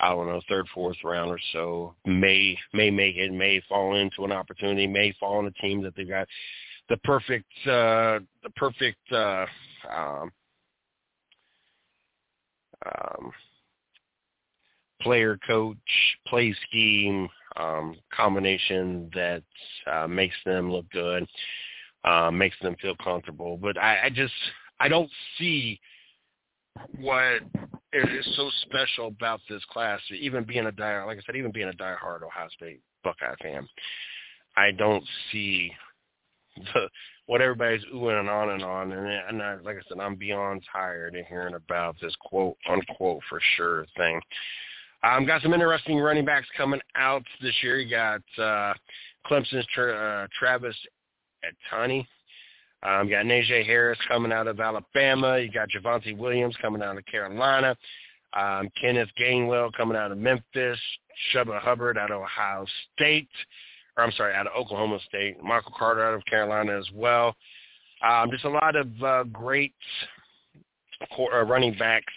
[0.00, 4.24] I don't know third fourth round or so may may make it may fall into
[4.24, 6.28] an opportunity may fall on a team that they got
[6.88, 9.46] the perfect uh, the perfect uh,
[9.92, 10.30] um,
[12.86, 13.32] um,
[15.04, 15.76] player coach
[16.26, 19.42] play scheme um, combination that
[19.86, 21.26] uh, makes them look good,
[22.04, 23.56] uh, makes them feel comfortable.
[23.56, 24.32] But I, I just
[24.80, 25.78] I don't see
[26.98, 27.42] what
[27.92, 30.00] is so special about this class.
[30.18, 33.68] Even being a die, like I said, even being a diehard Ohio State Buckeye fan,
[34.56, 35.72] I don't see
[36.56, 36.88] the
[37.26, 38.92] what everybody's oohing and on and on.
[38.92, 43.22] And, and I, like I said, I'm beyond tired of hearing about this quote unquote
[43.28, 44.20] for sure thing.
[45.04, 47.78] Um, got some interesting running backs coming out this year.
[47.78, 48.72] You got uh,
[49.26, 50.76] Clemson's tra- uh, Travis
[51.42, 52.06] Etienne.
[52.82, 55.38] Um, you got Najee Harris coming out of Alabama.
[55.38, 57.76] You got Javonte Williams coming out of Carolina.
[58.32, 60.78] Um, Kenneth Gainwell coming out of Memphis.
[61.32, 62.64] Chuba Hubbard out of Ohio
[62.94, 63.28] State.
[63.96, 65.42] Or I'm sorry, out of Oklahoma State.
[65.42, 67.36] Michael Carter out of Carolina as well.
[68.02, 69.74] Um, just a lot of uh, great
[71.18, 72.12] uh, running backs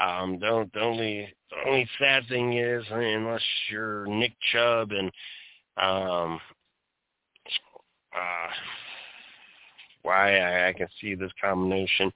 [0.00, 5.10] Um, the, the only the only sad thing is, unless you're Nick Chubb and
[5.76, 6.40] um,
[8.14, 8.48] uh,
[10.02, 12.12] why I, I can see this combination.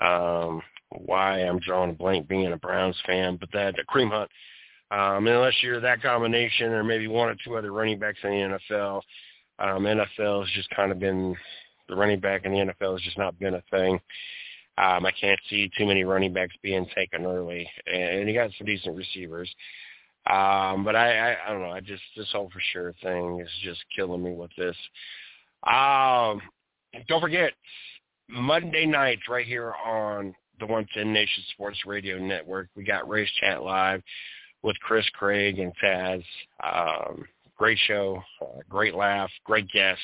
[0.00, 4.30] Um, why I'm drawing a blank being a Browns fan, but that the Kareem Hunt.
[4.90, 8.58] Um, unless you're that combination, or maybe one or two other running backs in the
[8.70, 9.02] NFL,
[9.58, 11.36] um, NFL has just kind of been
[11.88, 14.00] the running back in the NFL has just not been a thing.
[14.78, 18.66] Um, I can't see too many running backs being taken early, and you got some
[18.66, 19.52] decent receivers.
[20.26, 21.70] Um, but I, I, I don't know.
[21.70, 24.76] I just this whole for sure thing is just killing me with this.
[25.66, 26.40] Um,
[27.08, 27.54] don't forget
[28.28, 32.68] Monday nights right here on the 110 Nation Sports Radio Network.
[32.76, 34.02] We got Race Chat Live
[34.62, 36.22] with Chris Craig and Taz.
[36.62, 37.24] Um,
[37.56, 40.02] great show, uh, great laugh, great guests.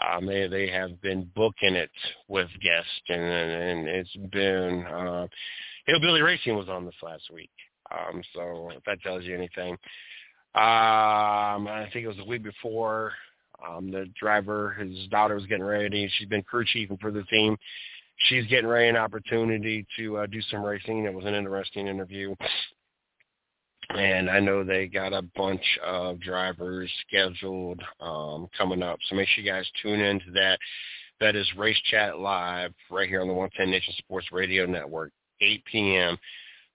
[0.00, 1.90] Um, they they have been booking it
[2.28, 5.26] with guests, and and it's been uh,
[5.86, 7.50] Hillbilly Racing was on this last week.
[7.92, 9.72] Um, so if that tells you anything,
[10.54, 13.12] um, I think it was the week before.
[13.66, 16.10] Um, the driver, his daughter was getting ready.
[16.18, 17.56] She's been crew chiefing for the team.
[18.16, 21.04] She's getting ready an opportunity to uh, do some racing.
[21.04, 22.34] It was an interesting interview.
[23.90, 28.98] And I know they got a bunch of drivers scheduled um, coming up.
[29.08, 30.58] So make sure you guys tune into that.
[31.20, 35.62] That is Race Chat Live right here on the 110 Nation Sports Radio Network, 8
[35.70, 36.18] p.m.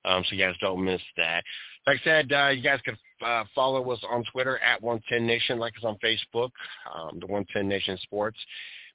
[0.05, 1.43] Um, so you guys don't miss that.
[1.85, 5.59] Like I said, uh, you guys can uh, follow us on Twitter at 110 Nation,
[5.59, 6.51] like us on Facebook,
[6.93, 8.37] um, the 110 Nation Sports.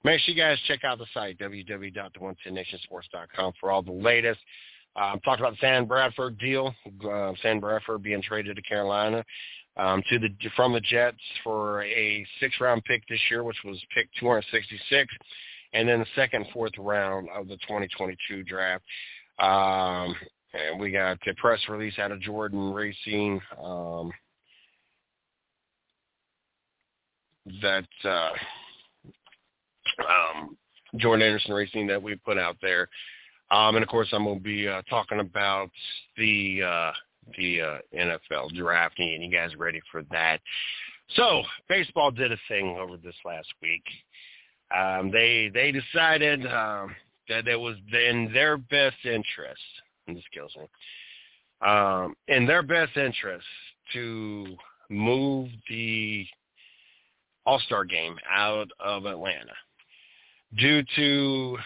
[0.02, 4.40] Make sure you guys check out the site, www.the110nationsports.com, for all the latest.
[4.96, 6.74] Um, talked about the Sam Bradford deal,
[7.10, 9.24] uh, Sam Bradford being traded to Carolina
[9.76, 14.08] um, to the from the Jets for a six-round pick this year, which was pick
[14.20, 15.12] 266,
[15.72, 18.84] and then the second, fourth round of the 2022 draft.
[19.40, 20.14] Um,
[20.52, 24.12] and we got a press release out of Jordan Racing um,
[27.60, 28.30] that uh,
[30.08, 30.56] um,
[30.96, 32.88] Jordan Anderson Racing that we put out there.
[33.50, 35.70] Um, and of course, I'm going to be uh, talking about
[36.16, 36.92] the uh,
[37.36, 40.40] the uh, NFL drafting, and you guys ready for that?
[41.16, 43.84] So, baseball did a thing over this last week.
[44.74, 46.94] Um, they they decided um,
[47.28, 49.60] that it was in their best interest
[50.06, 50.66] and this kills me.
[51.66, 53.46] Um, in their best interest
[53.92, 54.56] to
[54.90, 56.26] move the
[57.46, 59.54] All-Star game out of Atlanta
[60.58, 61.56] due to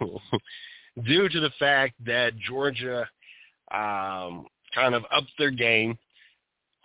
[1.06, 3.08] due to the fact that Georgia
[3.72, 5.98] um, kind of upped their game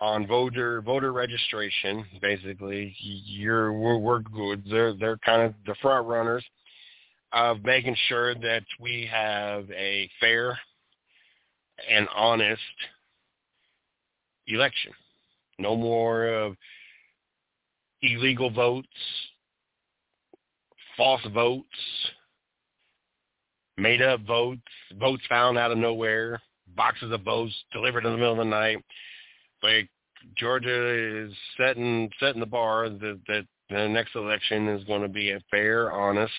[0.00, 2.04] on voter voter registration.
[2.20, 4.64] Basically, you're we're, we're good.
[4.70, 6.44] They're they're kind of the front runners
[7.32, 10.58] of making sure that we have a fair
[11.90, 12.60] and honest
[14.46, 14.92] election.
[15.58, 16.56] No more of
[18.02, 18.88] illegal votes,
[20.96, 21.66] false votes,
[23.76, 24.62] made up votes,
[24.98, 26.40] votes found out of nowhere,
[26.76, 28.78] boxes of votes delivered in the middle of the night.
[29.62, 29.88] Like
[30.36, 35.30] Georgia is setting setting the bar that that the next election is going to be
[35.30, 36.32] a fair, honest.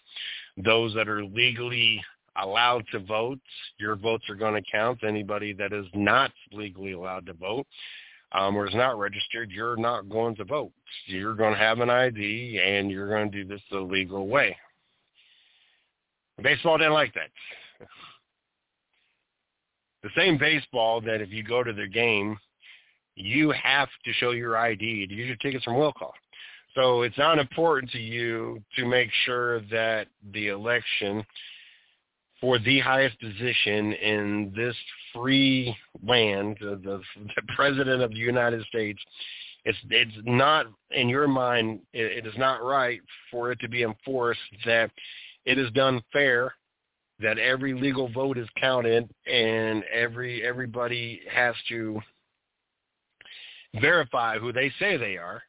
[0.57, 2.01] Those that are legally
[2.41, 3.39] allowed to vote,
[3.79, 5.03] your votes are going to count.
[5.03, 7.65] Anybody that is not legally allowed to vote
[8.31, 10.71] um, or is not registered, you're not going to vote.
[11.07, 14.55] You're going to have an ID, and you're going to do this the legal way.
[16.41, 17.29] Baseball didn't like that.
[20.03, 22.37] The same baseball that if you go to their game,
[23.15, 26.13] you have to show your ID to use your tickets from will call.
[26.75, 31.25] So it's not important to you to make sure that the election
[32.41, 34.75] for the highest position in this
[35.13, 38.99] free land, the, the, the president of the United States,
[39.63, 41.79] it's it's not in your mind.
[41.93, 44.91] It, it is not right for it to be enforced that
[45.45, 46.53] it is done fair,
[47.19, 51.99] that every legal vote is counted, and every everybody has to
[53.79, 55.41] verify who they say they are.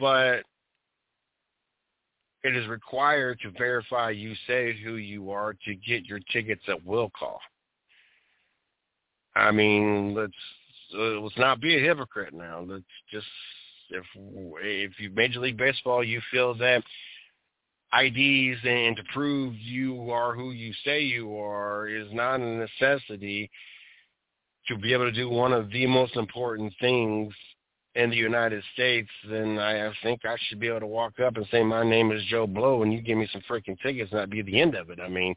[0.00, 0.42] But
[2.42, 6.84] it is required to verify you say who you are to get your tickets at
[6.84, 7.40] will call.
[9.34, 10.32] I mean, let's
[10.94, 12.64] uh, let's not be a hypocrite now.
[12.66, 13.26] Let's just
[13.90, 14.04] if
[14.62, 16.82] if you Major League Baseball, you feel that
[17.92, 23.50] IDs and to prove you are who you say you are is not a necessity
[24.68, 27.32] to be able to do one of the most important things
[27.94, 31.46] in the United States, then I think I should be able to walk up and
[31.50, 34.28] say my name is Joe Blow, and you give me some freaking tickets, and that'd
[34.28, 35.00] be the end of it.
[35.00, 35.34] I mean,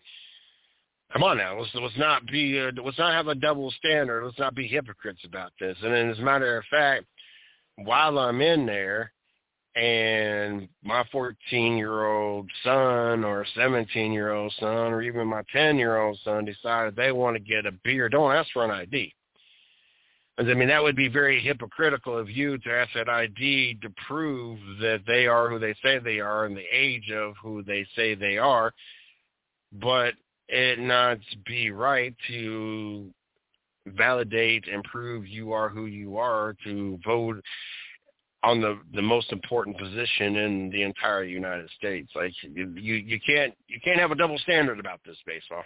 [1.12, 4.24] Come on now, let's let's not be uh, let's not have a double standard.
[4.24, 5.76] Let's not be hypocrites about this.
[5.82, 7.06] And as a matter of fact,
[7.78, 9.12] while I'm in there,
[9.76, 15.78] and my 14 year old son or 17 year old son or even my 10
[15.78, 19.14] year old son decided they want to get a beer, don't ask for an ID.
[20.40, 24.58] I mean, that would be very hypocritical of you to ask that ID to prove
[24.80, 28.16] that they are who they say they are and the age of who they say
[28.16, 28.74] they are,
[29.74, 30.14] but
[30.48, 33.10] it not be right to
[33.86, 37.44] validate and prove you are who you are to vote
[38.44, 42.12] on the the most important position in the entire United States.
[42.16, 45.64] Like you you can't you can't have a double standard about this baseball.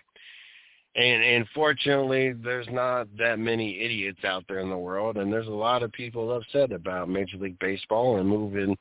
[0.96, 5.48] And and fortunately, there's not that many idiots out there in the world, and there's
[5.48, 8.78] a lot of people upset about Major League Baseball and moving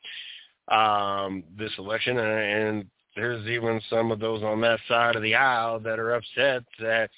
[0.69, 2.87] um, this election, and, and
[3.17, 7.11] there's even some of those on that side of the aisle that are upset that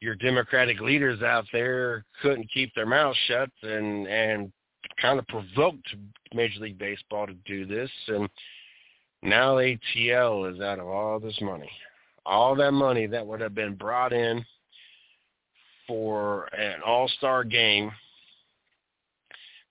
[0.00, 4.52] your Democratic leaders out there couldn't keep their mouths shut and and
[5.00, 5.94] kind of provoked
[6.32, 8.28] Major League Baseball to do this, and
[9.22, 11.70] now ATL is out of all this money.
[12.24, 14.44] All that money that would have been brought in
[15.86, 17.92] for an all-star game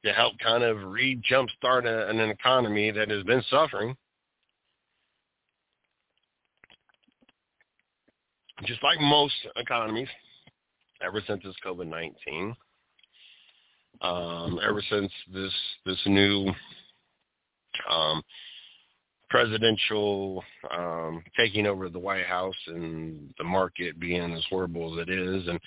[0.06, 3.98] to help kind of re-jumpstart an economy that has been suffering.
[8.64, 10.08] Just like most economies,
[11.02, 12.56] ever since this COVID-19,
[14.02, 15.54] um, ever since this
[15.86, 16.52] this new
[17.90, 18.22] um,
[19.30, 25.12] presidential um, taking over the White House and the market being as horrible as it
[25.12, 25.60] is, and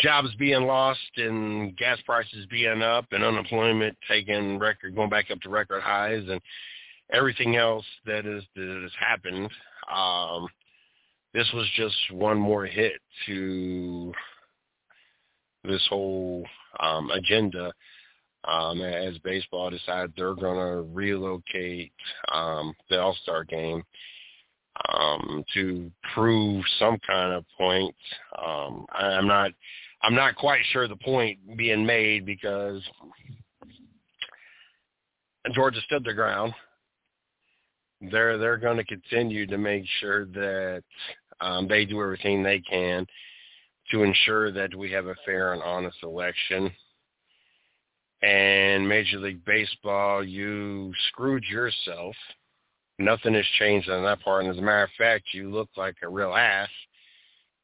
[0.00, 5.40] jobs being lost and gas prices being up and unemployment taking record going back up
[5.40, 6.40] to record highs and
[7.12, 9.50] everything else that is that has happened.
[9.92, 10.48] Um,
[11.34, 12.94] this was just one more hit
[13.26, 14.12] to
[15.66, 16.44] this whole
[16.80, 17.72] um, agenda
[18.44, 21.92] um, as baseball decides they're going to relocate
[22.32, 23.82] um, the All-Star game
[24.92, 27.94] um, to prove some kind of point.
[28.38, 29.50] Um, I, I'm not
[30.02, 32.82] I'm not quite sure the point being made because
[35.54, 36.52] Georgia stood their ground.
[38.00, 40.82] They're they're going to continue to make sure that
[41.40, 43.06] um, they do everything they can
[43.90, 46.70] to ensure that we have a fair and honest election.
[48.22, 52.16] And Major League Baseball, you screwed yourself.
[52.98, 54.44] Nothing has changed on that part.
[54.44, 56.70] And as a matter of fact, you look like a real ass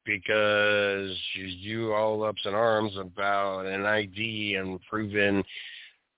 [0.04, 5.42] because you, all ups in arms about an ID and proving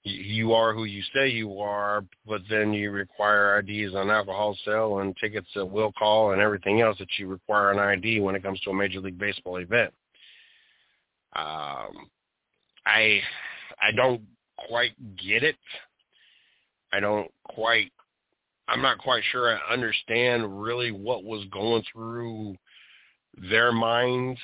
[0.04, 4.98] you are who you say you are, but then you require IDs on alcohol sale
[4.98, 8.42] and tickets at will call and everything else that you require an ID when it
[8.42, 9.92] comes to a Major League Baseball event.
[11.34, 12.08] Um,
[12.86, 13.20] I
[13.80, 14.20] I don't
[14.68, 15.56] quite get it.
[16.92, 17.90] I don't quite.
[18.68, 22.56] I'm not quite sure I understand really what was going through
[23.50, 24.38] their minds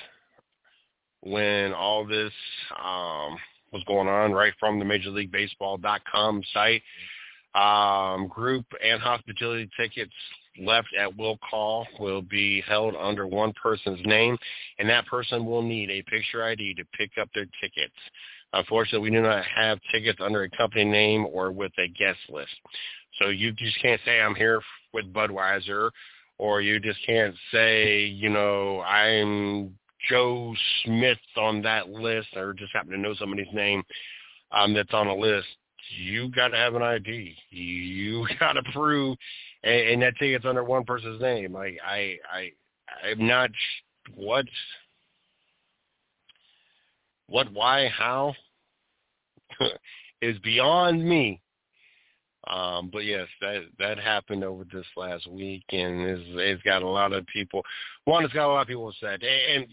[1.21, 2.33] when all this
[2.83, 3.37] um,
[3.71, 6.83] was going on right from the Major League Baseball.com site.
[7.53, 10.13] Um, group and hospitality tickets
[10.59, 14.37] left at will call will be held under one person's name,
[14.79, 17.93] and that person will need a picture ID to pick up their tickets.
[18.53, 22.51] Unfortunately, we do not have tickets under a company name or with a guest list.
[23.21, 24.61] So you just can't say I'm here
[24.93, 25.91] with Budweiser,
[26.37, 29.75] or you just can't say, you know, I'm
[30.09, 33.83] Joe Smith on that list or just happen to know somebody's name
[34.51, 35.47] um, that's on a list,
[35.97, 37.35] you got to have an ID.
[37.49, 39.17] You got to prove,
[39.63, 41.55] and, and that ticket's under one person's name.
[41.55, 42.51] I, I, I,
[43.09, 43.49] I'm not
[44.15, 44.45] what,
[47.27, 48.33] what, why, how
[50.21, 51.41] is beyond me.
[52.47, 56.87] Um, but yes, that that happened over this last week, and it's, it's got a
[56.87, 57.61] lot of people.
[58.05, 59.67] One, it's got a lot of people upset, and, and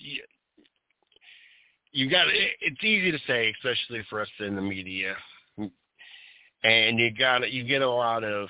[1.93, 5.15] you, got it, it's easy to say, especially for us in the media,
[6.63, 8.49] and you got you get a lot of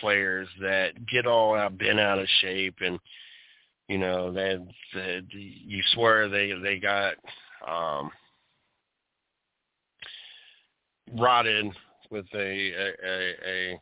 [0.00, 3.00] players that get all out bent out of shape, and
[3.88, 4.64] you know that
[5.30, 7.14] you swear they they got
[7.66, 8.08] um,
[11.18, 11.72] rotted
[12.12, 13.80] with a a, a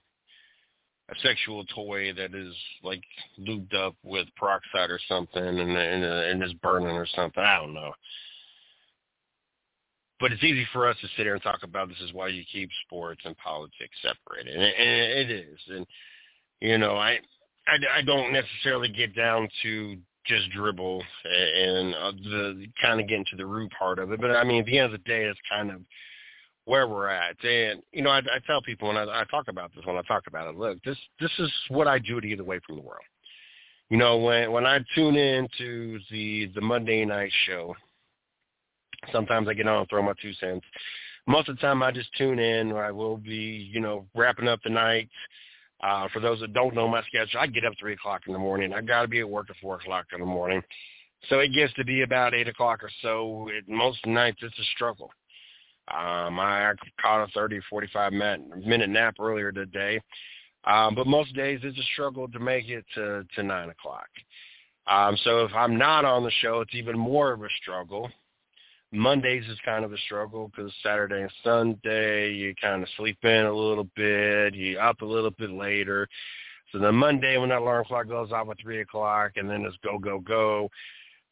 [1.11, 3.03] a sexual toy that is like
[3.39, 7.43] lubed up with peroxide or something and and, and is burning or something.
[7.43, 7.93] I don't know.
[10.20, 12.45] But it's easy for us to sit here and talk about this is why you
[12.53, 15.59] keep sports and politics separated, and it, and it is.
[15.68, 15.87] And
[16.61, 17.18] you know, I,
[17.66, 23.18] I I don't necessarily get down to just dribble and uh, the kind of get
[23.18, 24.20] into the root part of it.
[24.20, 25.81] But I mean, at the end of the day, it's kind of
[26.70, 27.36] where we're at.
[27.44, 30.02] And you know, I, I tell people when I, I talk about this, when I
[30.02, 32.82] talk about it, look, this this is what I do to get away from the
[32.82, 33.02] world.
[33.88, 37.74] You know, when when I tune in to the the Monday night show,
[39.10, 40.64] sometimes I get on and throw my two cents.
[41.26, 42.70] Most of the time, I just tune in.
[42.70, 45.10] Or I will be, you know, wrapping up the night.
[45.82, 48.38] Uh, for those that don't know my schedule, I get up three o'clock in the
[48.38, 48.72] morning.
[48.72, 50.62] I got to be at work at four o'clock in the morning,
[51.28, 53.48] so it gets to be about eight o'clock or so.
[53.50, 55.10] It, most nights it's a struggle.
[55.93, 60.01] Um, I caught a 30, 45 minute, nap earlier today,
[60.64, 64.09] um, but most days it's a struggle to make it to, to nine o'clock.
[64.86, 68.11] Um, so if I'm not on the show, it's even more of a struggle.
[68.93, 73.47] Mondays is kind of a struggle because Saturday and Sunday you kind of sleep in
[73.47, 76.09] a little bit, you up a little bit later.
[76.72, 79.76] So then Monday when that alarm clock goes off at three o'clock, and then it's
[79.82, 80.68] go go go.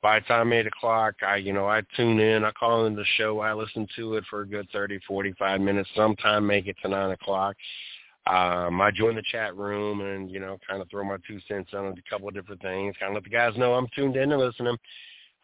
[0.00, 3.04] By the time eight o'clock, I you know I tune in, I call in the
[3.16, 5.88] show, I listen to it for a good thirty, forty-five minutes.
[5.96, 7.56] Sometime make it to nine o'clock.
[8.26, 11.70] Um, I join the chat room and you know kind of throw my two cents
[11.72, 14.32] on a couple of different things, kind of let the guys know I'm tuned in
[14.32, 14.76] and listening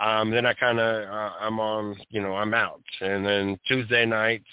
[0.00, 4.04] um, then I kind of uh, I'm on, you know, I'm out, and then Tuesday
[4.04, 4.44] nights,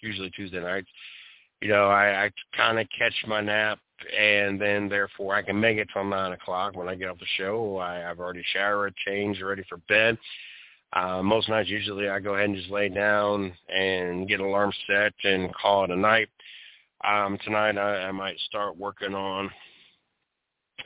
[0.00, 0.88] usually Tuesday nights,
[1.60, 3.78] you know, I, I kind of catch my nap,
[4.18, 7.26] and then therefore I can make it till nine o'clock when I get off the
[7.36, 7.78] show.
[7.78, 10.18] I, I've already showered, changed, ready for bed.
[10.92, 14.72] Uh, most nights, usually I go ahead and just lay down and get an alarm
[14.86, 16.28] set and call it a night.
[17.04, 19.50] Um, tonight I, I might start working on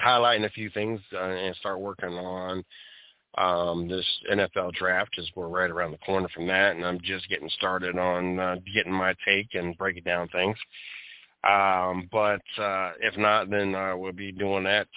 [0.05, 2.65] highlighting a few things uh, and start working on
[3.39, 7.29] um, this NFL draft is we're right around the corner from that, and I'm just
[7.29, 10.57] getting started on uh, getting my take and breaking down things.
[11.45, 14.89] Um, but uh, if not, then uh, we'll be doing that.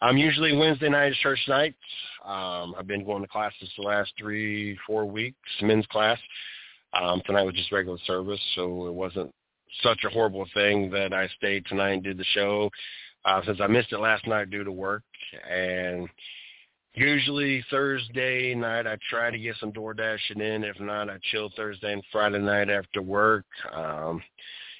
[0.00, 1.76] I'm usually Wednesday night church nights.
[2.24, 6.18] Um, I've been going to classes the last three, four weeks, men's class.
[6.92, 9.32] Um, tonight was just regular service, so it wasn't
[9.82, 12.68] such a horrible thing that I stayed tonight and did the show.
[13.24, 15.04] Uh, since I missed it last night due to work,
[15.48, 16.08] and
[16.94, 20.62] Usually Thursday night I try to get some door dashing in.
[20.62, 23.46] If not, I chill Thursday and Friday night after work.
[23.72, 24.22] Um,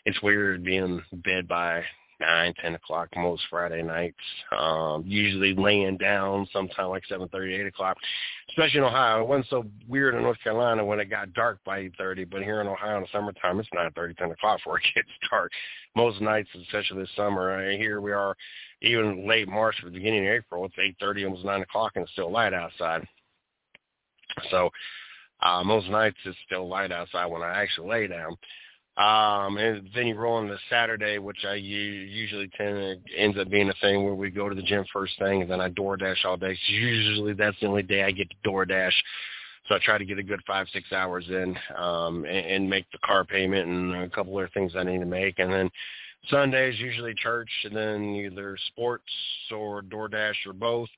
[0.05, 1.83] it's weird being in bed by
[2.23, 4.17] nine, ten o'clock most Friday nights.
[4.57, 7.99] Um, usually laying down sometime like seven thirty, eight o'clock.
[8.49, 9.23] Especially in Ohio.
[9.23, 12.43] It wasn't so weird in North Carolina when it got dark by eight thirty, but
[12.43, 15.51] here in Ohio in the summertime it's nine thirty, ten o'clock before it gets dark.
[15.95, 18.35] Most nights, especially this summer, uh, here we are
[18.83, 22.13] even late March or beginning of April, it's eight thirty, almost nine o'clock and it's
[22.13, 23.07] still light outside.
[24.51, 24.71] So
[25.43, 28.37] uh most nights it's still light outside when I actually lay down.
[28.97, 33.71] Um, and then you roll into Saturday, which I usually tend to ends up being
[33.71, 36.37] a thing where we go to the gym first thing, and then I DoorDash all
[36.37, 36.55] day.
[36.55, 38.93] So usually that's the only day I get to DoorDash.
[39.69, 42.91] So I try to get a good five, six hours in um, and, and make
[42.93, 45.39] the car payment and a couple other things I need to make.
[45.39, 45.71] And then
[46.29, 49.05] Sundays usually church, and then either sports
[49.51, 50.89] or DoorDash or both.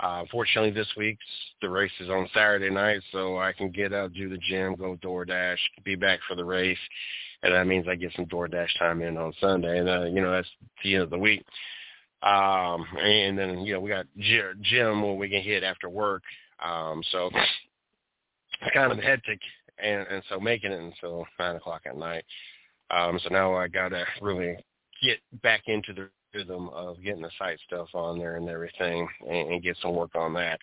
[0.00, 1.24] Uh, fortunately, this week's
[1.60, 4.96] the race is on Saturday night, so I can get out, do the gym, go
[4.96, 6.78] DoorDash, be back for the race,
[7.42, 10.30] and that means I get some DoorDash time in on Sunday, and uh, you know
[10.30, 10.48] that's
[10.84, 11.44] the end of the week.
[12.22, 16.22] Um, and then you know we got gym when we can hit after work,
[16.64, 19.40] um, so it's kind of hectic,
[19.82, 22.24] and and so making it until nine o'clock at night.
[22.90, 24.56] Um, so now I gotta really
[25.02, 29.52] get back into the rhythm of getting the site stuff on there and everything and,
[29.52, 30.58] and get some work on that.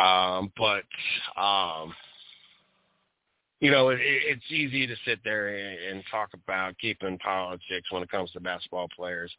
[0.00, 0.84] Um, but
[1.40, 1.94] um,
[3.60, 8.02] you know, it, it's easy to sit there and, and talk about keeping politics when
[8.02, 9.32] it comes to basketball players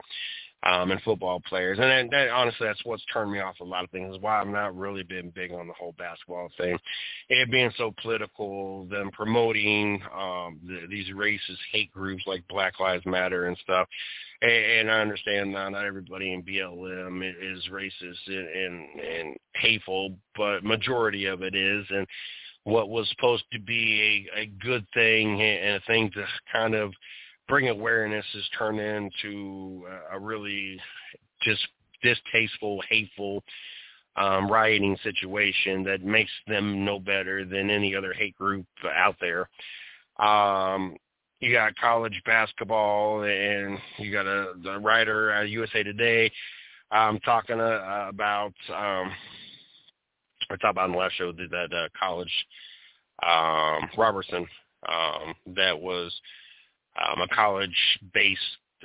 [0.63, 1.77] um, and football players.
[1.79, 4.15] And that, that, honestly, that's what's turned me off a lot of things.
[4.15, 6.77] Is why I've not really been big on the whole basketball thing.
[7.29, 13.05] It being so political, them promoting um, the, these racist hate groups like Black Lives
[13.05, 13.87] Matter and stuff.
[14.41, 20.15] And, and I understand not, not everybody in BLM is racist and, and, and hateful,
[20.35, 21.85] but majority of it is.
[21.89, 22.05] And
[22.63, 26.91] what was supposed to be a, a good thing and a thing to kind of–
[27.47, 30.79] bring awareness has turned into a really
[31.41, 31.65] just
[32.03, 33.43] distasteful, hateful
[34.17, 38.65] um, rioting situation that makes them no better than any other hate group
[38.95, 39.49] out there.
[40.19, 40.95] Um,
[41.39, 46.31] you got college basketball, and you got a the writer at USA Today
[46.91, 48.53] um, talking uh, about.
[48.69, 49.11] Um,
[50.49, 52.31] I talked about in the last show that, uh, college
[53.21, 54.47] um, Robertson
[54.87, 56.13] um, that was
[57.05, 57.75] um, a college
[58.13, 58.37] base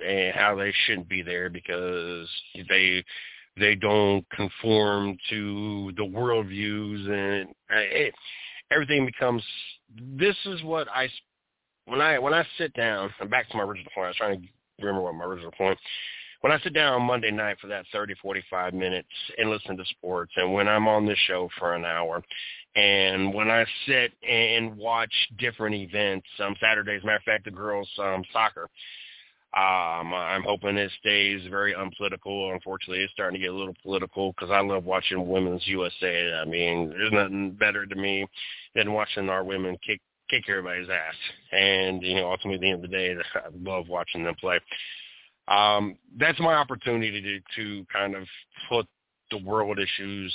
[0.04, 2.28] and how they shouldn't be there because
[2.68, 3.04] they
[3.58, 8.14] they don't conform to the worldviews, and it,
[8.70, 9.42] everything becomes.
[10.16, 11.08] This is what I
[11.92, 13.10] when I when I sit down.
[13.20, 14.06] I'm back to my original point.
[14.06, 14.48] I was trying to
[14.80, 15.78] remember what my original point.
[16.40, 19.84] When I sit down on Monday night for that 30, 45 minutes and listen to
[19.84, 22.20] sports, and when I'm on this show for an hour,
[22.74, 27.88] and when I sit and watch different events, um, Saturdays, matter of fact, the girls'
[27.98, 28.68] um, soccer,
[29.54, 32.52] um, I'm hoping it stays very unpolitical.
[32.52, 36.40] Unfortunately, it's starting to get a little political because I love watching Women's USA.
[36.42, 38.26] I mean, there's nothing better to me
[38.74, 40.00] than watching our women kick
[40.32, 41.14] kick everybody's ass.
[41.52, 44.58] And you know, ultimately, at the end of the day, I love watching them play.
[45.48, 48.24] Um, that's my opportunity to to kind of
[48.68, 48.86] put
[49.30, 50.34] the world issues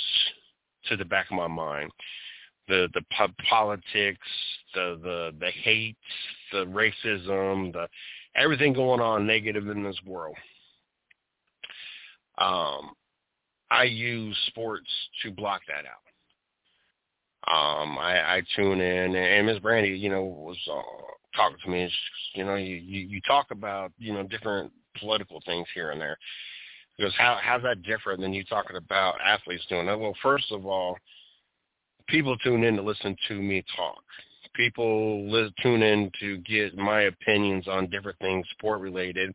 [0.88, 1.90] to the back of my mind
[2.68, 3.02] the the
[3.48, 4.26] politics,
[4.74, 5.96] the the the hate,
[6.52, 7.88] the racism, the
[8.36, 10.36] everything going on negative in this world.
[12.36, 12.92] Um,
[13.70, 14.88] I use sports
[15.22, 16.07] to block that out.
[17.50, 20.82] Um, I, I tune in, and Miss Brandy, you know, was uh,
[21.34, 21.90] talking to me.
[22.34, 26.18] you know, you, you you talk about you know different political things here and there.
[26.96, 29.98] Because how how's that different than you talking about athletes doing that?
[29.98, 30.98] Well, first of all,
[32.08, 34.02] people tune in to listen to me talk.
[34.54, 39.32] People li- tune in to get my opinions on different things sport related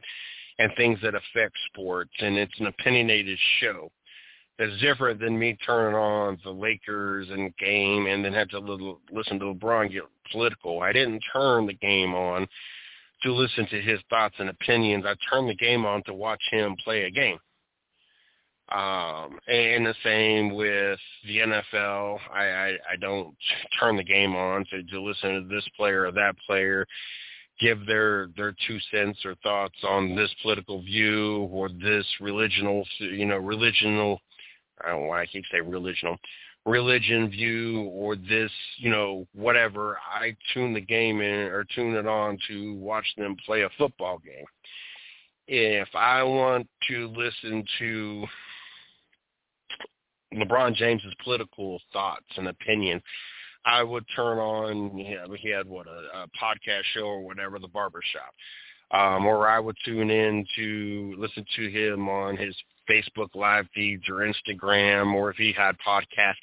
[0.59, 2.11] and things that affect sports.
[2.19, 3.91] And it's an opinionated show
[4.59, 8.95] that's different than me turning on the Lakers and game and then have to li-
[9.11, 10.81] listen to LeBron get political.
[10.81, 12.47] I didn't turn the game on
[13.23, 15.05] to listen to his thoughts and opinions.
[15.07, 17.39] I turned the game on to watch him play a game.
[18.71, 22.19] Um, and the same with the NFL.
[22.33, 23.35] I, I, I don't
[23.79, 26.85] turn the game on to, to listen to this player or that player
[27.61, 33.25] give their their two cents or thoughts on this political view or this religional you
[33.25, 34.19] know religional
[34.85, 36.17] I don't know why I keep saying religional
[36.65, 39.97] religion view or this you know whatever.
[40.11, 44.19] I tune the game in or tune it on to watch them play a football
[44.19, 44.45] game.
[45.47, 48.25] If I want to listen to
[50.33, 53.01] LeBron James's political thoughts and opinion,
[53.65, 54.97] I would turn on.
[54.97, 58.33] You know, he had what a, a podcast show or whatever, the barbershop,
[58.91, 62.55] um, or I would tune in to listen to him on his
[62.89, 66.35] Facebook live feeds or Instagram, or if he had podcasts.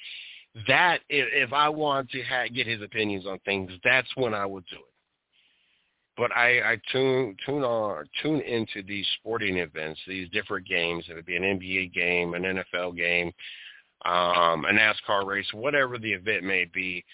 [0.66, 4.64] That if, I want to ha- get his opinions on things, that's when I would
[4.66, 4.82] do it.
[6.16, 11.04] But I, I tune tune on tune into these sporting events, these different games.
[11.08, 13.32] It would be an NBA game, an NFL game,
[14.04, 17.04] um, a NASCAR race, whatever the event may be,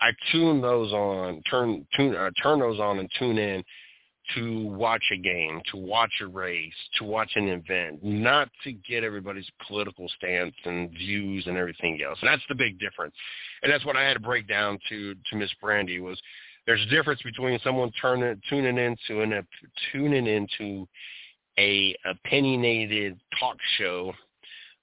[0.00, 3.64] I tune those on, turn tune uh, turn those on and tune in
[4.34, 9.04] to watch a game, to watch a race, to watch an event, not to get
[9.04, 12.18] everybody's political stance and views and everything else.
[12.22, 13.14] And that's the big difference.
[13.62, 16.20] And that's what I had to break down to to Miss Brandy was
[16.66, 19.46] there's a difference between someone turning tuning into an
[19.92, 20.86] tuning into
[21.58, 24.12] a opinionated talk show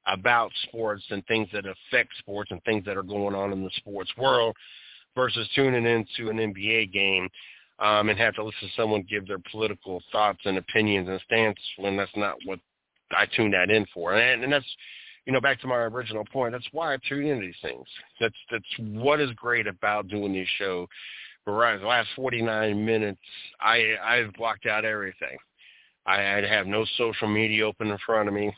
[0.08, 3.72] about sports and things that affect sports and things that are going on in the
[3.78, 4.56] sports world
[5.16, 7.28] versus tuning into an NBA game
[7.82, 11.60] um, and have to listen to someone give their political thoughts and opinions and stance
[11.78, 12.60] when that's not what
[13.12, 14.14] I tune that in for.
[14.14, 14.66] And, and that's,
[15.26, 16.54] you know, back to my original point.
[16.54, 17.86] That's why I tune into these things.
[18.20, 20.88] That's that's what is great about doing this show.
[21.48, 23.20] Right, the last 49 minutes,
[23.60, 25.38] I I've blocked out everything.
[26.06, 28.54] I, I have no social media open in front of me.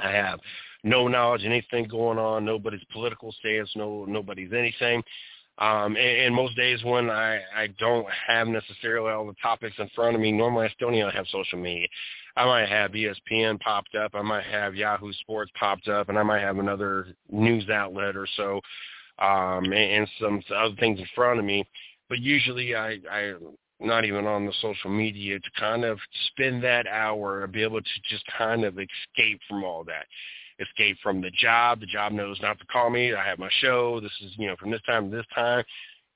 [0.00, 0.40] I have
[0.82, 5.02] no knowledge of anything going on, nobody's political stance, no nobody's anything.
[5.58, 9.88] Um, and, and most days when I, I don't have necessarily all the topics in
[9.94, 11.86] front of me, normally I still don't even have social media.
[12.36, 16.24] I might have ESPN popped up, I might have Yahoo Sports popped up, and I
[16.24, 18.60] might have another news outlet or so,
[19.20, 21.64] um, and, and some other things in front of me.
[22.08, 25.98] But usually I, I'm not even on the social media to kind of
[26.28, 30.06] spend that hour and be able to just kind of escape from all that
[30.60, 31.80] escape from the job.
[31.80, 33.14] The job knows not to call me.
[33.14, 34.00] I have my show.
[34.00, 35.64] This is you know from this time to this time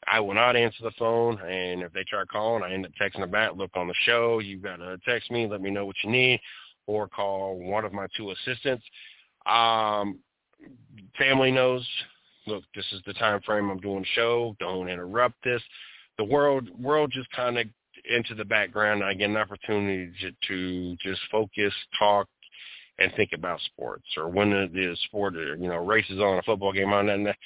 [0.06, 1.40] i will not answer the phone.
[1.40, 3.52] And if they try calling i end up texting them back.
[3.56, 4.38] Look on the show.
[4.38, 5.46] You've got to text me.
[5.46, 6.40] Let me know what you need
[6.86, 8.84] or call one of my two assistants.
[9.46, 10.18] Um
[11.16, 11.86] family knows
[12.46, 14.56] look this is the time frame i'm doing the show.
[14.60, 15.62] Don't interrupt this.
[16.16, 17.66] The world world just kind of
[18.08, 19.04] into the background.
[19.04, 22.28] I get an opportunity to, to just focus, talk,
[22.98, 26.92] and think about sports or when the, sport, you know, races on a football game
[26.92, 27.36] on, and that,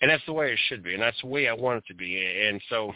[0.00, 1.94] and that's the way it should be, and that's the way I want it to
[1.94, 2.24] be.
[2.46, 2.92] And so,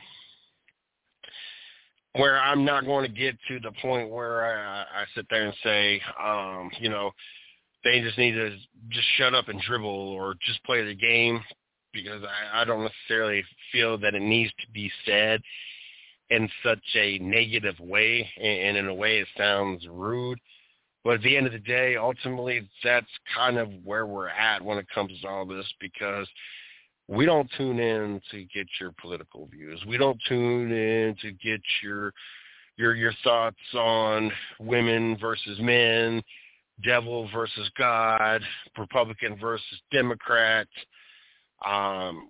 [2.14, 5.54] where I'm not going to get to the point where I, I sit there and
[5.62, 7.10] say, um, you know,
[7.84, 8.56] they just need to
[8.90, 11.40] just shut up and dribble or just play the game
[11.92, 15.40] because I, I don't necessarily feel that it needs to be said
[16.30, 20.38] in such a negative way and in a way it sounds rude.
[21.08, 24.76] But at the end of the day, ultimately, that's kind of where we're at when
[24.76, 26.28] it comes to all this because
[27.06, 29.82] we don't tune in to get your political views.
[29.88, 32.12] We don't tune in to get your
[32.76, 34.30] your your thoughts on
[34.60, 36.22] women versus men,
[36.84, 38.42] devil versus God,
[38.76, 40.68] Republican versus Democrat.
[41.64, 42.28] Um,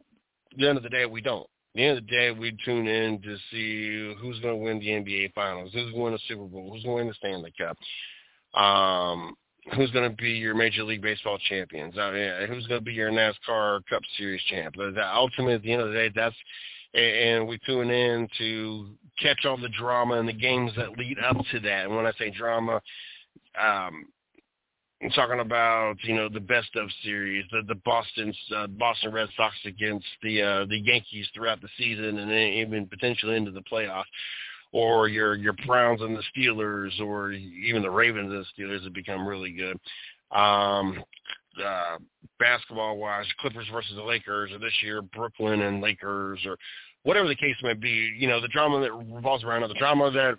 [0.53, 1.43] at the end of the day, we don't.
[1.43, 4.79] At the end of the day, we tune in to see who's going to win
[4.79, 7.15] the NBA Finals, who's going to win the Super Bowl, who's going to win the
[7.15, 7.77] Stanley Cup,
[8.59, 9.35] um,
[9.75, 12.93] who's going to be your Major League Baseball champions, uh, yeah, who's going to be
[12.93, 14.75] your NASCAR Cup Series champ.
[14.77, 16.37] That ultimately, at the end of the day, that's
[16.95, 18.91] and we tune in to
[19.21, 21.85] catch all the drama and the games that lead up to that.
[21.85, 22.81] And when I say drama,
[23.61, 24.07] um,
[25.03, 29.29] I'm talking about you know the best of series, the the Boston uh, Boston Red
[29.37, 34.05] Sox against the uh, the Yankees throughout the season, and even potentially into the playoffs,
[34.73, 38.95] or your your Browns and the Steelers, or even the Ravens and the Steelers have
[38.95, 39.79] become really good.
[40.37, 41.03] Um,
[41.65, 41.97] uh,
[42.39, 46.57] basketball wise, Clippers versus the Lakers, or this year Brooklyn and Lakers, or
[47.03, 48.15] whatever the case may be.
[48.19, 50.37] You know the drama that revolves around it, the drama that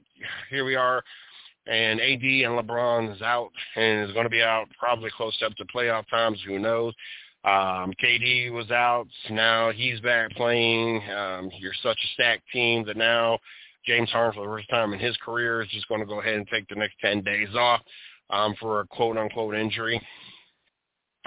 [0.50, 1.04] here we are
[1.70, 5.56] and AD and LeBron is out and is going to be out probably close up
[5.56, 6.40] to playoff times.
[6.48, 6.94] Who knows?
[7.46, 9.08] Um, KD was out.
[9.30, 11.02] Now he's back playing.
[11.10, 13.40] Um, you're such a stacked team that now
[13.90, 16.36] James Harden, for the first time in his career, is just going to go ahead
[16.36, 17.82] and take the next 10 days off
[18.30, 20.02] um, for a quote-unquote injury.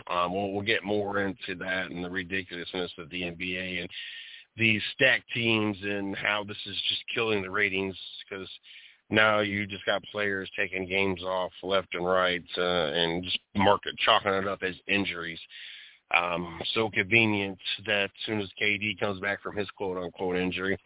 [0.09, 3.89] Um, we'll, we'll get more into that and the ridiculousness of the NBA and
[4.57, 7.97] these stacked teams and how this is just killing the ratings
[8.29, 8.49] because–
[9.13, 13.95] now you just got players taking games off left and right uh, and just market
[13.99, 15.39] chalking it up as injuries.
[16.17, 20.79] Um, so convenient that as soon as KD comes back from his quote unquote injury,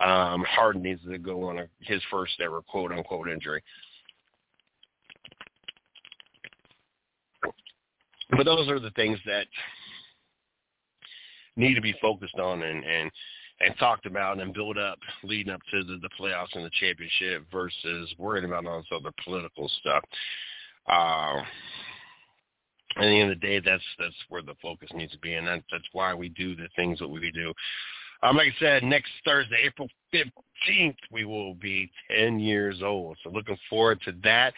[0.00, 3.62] um, Harden needs to go on a, his first ever quote unquote injury.
[8.30, 9.46] But those are the things that
[11.56, 13.10] need to be focused on and, and
[13.60, 17.44] and talked about and built up leading up to the, the playoffs and the championship
[17.50, 20.04] versus worrying about all this other political stuff.
[20.88, 21.42] Uh,
[22.96, 25.46] at the end of the day, that's that's where the focus needs to be, and
[25.46, 27.52] that, that's why we do the things that we do.
[28.22, 33.16] Um, like I said, next Thursday, April 15th, we will be 10 years old.
[33.22, 34.54] So looking forward to that.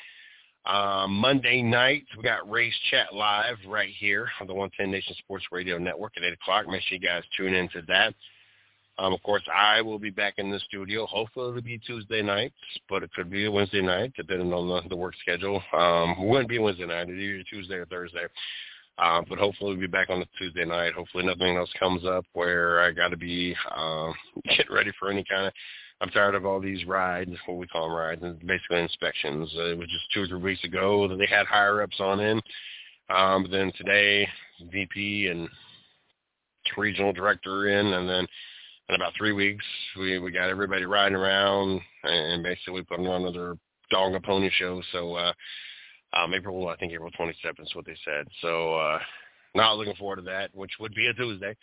[0.67, 5.47] Um, Monday night, we got Race Chat Live right here on the 110 Nation Sports
[5.51, 6.69] Radio Network at 8 o'clock.
[6.69, 8.15] Make sure you guys tune into that.
[8.99, 11.07] Um, of course, I will be back in the studio.
[11.07, 12.55] Hopefully, it'll be Tuesday nights,
[12.89, 15.63] but it could be Wednesday night, depending on the, the work schedule.
[15.73, 17.09] Um, it wouldn't be Wednesday night.
[17.09, 18.27] It'd either Tuesday or Thursday.
[19.01, 20.93] Uh, but hopefully, we'll be back on the Tuesday night.
[20.93, 24.13] Hopefully, nothing else comes up where I got to be uh,
[24.45, 25.53] getting ready for any kind of.
[26.03, 29.51] I'm tired of all these rides, what we call them rides, and basically inspections.
[29.57, 32.21] Uh, it was just two or three weeks ago that they had higher ups on
[32.21, 32.41] in.
[33.11, 34.29] Um, but then today,
[34.71, 35.49] VP and
[36.77, 38.27] regional director in, and then
[38.89, 39.65] in about three weeks,
[39.99, 43.57] we we got everybody riding around and basically putting on another
[43.91, 44.83] dog and pony show.
[44.93, 45.33] So uh,
[46.13, 48.27] um, April, I think April 27th is what they said.
[48.43, 48.99] So uh,
[49.55, 51.57] not looking forward to that, which would be a Tuesday.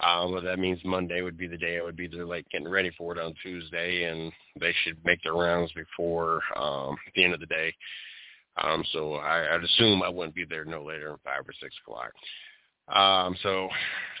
[0.00, 2.68] Um, but that means Monday would be the day I would be there, like getting
[2.68, 7.34] ready for it on Tuesday, and they should make their rounds before um, the end
[7.34, 7.72] of the day.
[8.60, 11.74] Um, so I, I'd assume I wouldn't be there no later than five or six
[11.84, 12.12] o'clock.
[12.88, 13.68] Um, so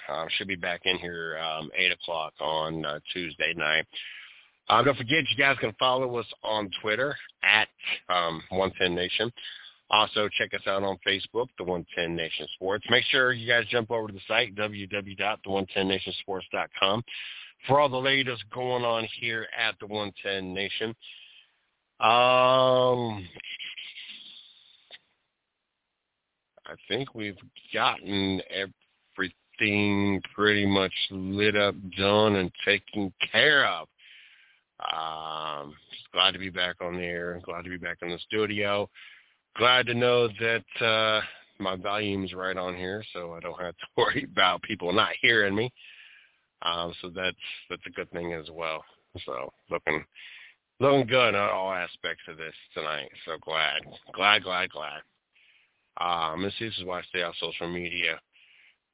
[0.08, 3.86] uh, should be back in here um, 8 o'clock on uh, Tuesday night.
[4.72, 7.68] Uh, don't forget, you guys can follow us on Twitter at
[8.08, 9.30] um, 110 Nation.
[9.90, 12.86] Also, check us out on Facebook, The 110 Nation Sports.
[12.88, 17.02] Make sure you guys jump over to the site, www.the110nationsports.com,
[17.66, 20.88] for all the latest going on here at The 110 Nation.
[22.00, 23.28] Um,
[26.64, 27.36] I think we've
[27.74, 33.86] gotten everything pretty much lit up, done, and taken care of.
[34.90, 35.74] Um,
[36.12, 37.40] glad to be back on the air.
[37.44, 38.88] Glad to be back in the studio.
[39.56, 41.20] Glad to know that uh,
[41.58, 45.54] my volume's right on here, so I don't have to worry about people not hearing
[45.54, 45.72] me.
[46.62, 47.36] Um, so that's
[47.68, 48.84] that's a good thing as well.
[49.26, 50.04] So looking
[50.80, 53.08] looking good on all aspects of this tonight.
[53.26, 53.80] So glad,
[54.14, 55.02] glad, glad, glad.
[56.00, 58.20] Um, this is why I stay off social media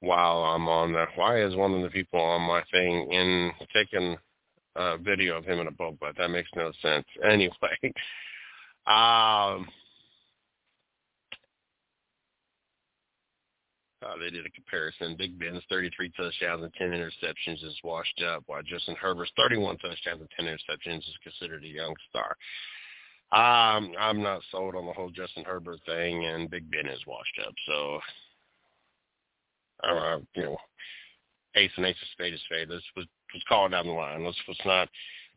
[0.00, 1.06] while I'm on the.
[1.14, 4.16] Why is one of the people on my thing in taking
[4.78, 5.70] a video of him in a?
[6.00, 7.04] But that makes no sense.
[7.24, 7.52] Anyway,
[8.86, 9.66] um,
[14.00, 15.16] uh, they did a comparison.
[15.18, 20.20] Big Ben's 33 touchdowns and 10 interceptions is washed up, while Justin Herbert's 31 touchdowns
[20.20, 22.36] and 10 interceptions is considered a young star.
[23.30, 27.38] Um, I'm not sold on the whole Justin Herbert thing, and Big Ben is washed
[27.46, 27.52] up.
[27.66, 28.00] So,
[29.84, 30.56] uh, you know,
[31.56, 32.68] ace and ace of spade is spade.
[32.70, 34.24] Let's, let's, let's call it down the line.
[34.24, 34.88] Let's let's not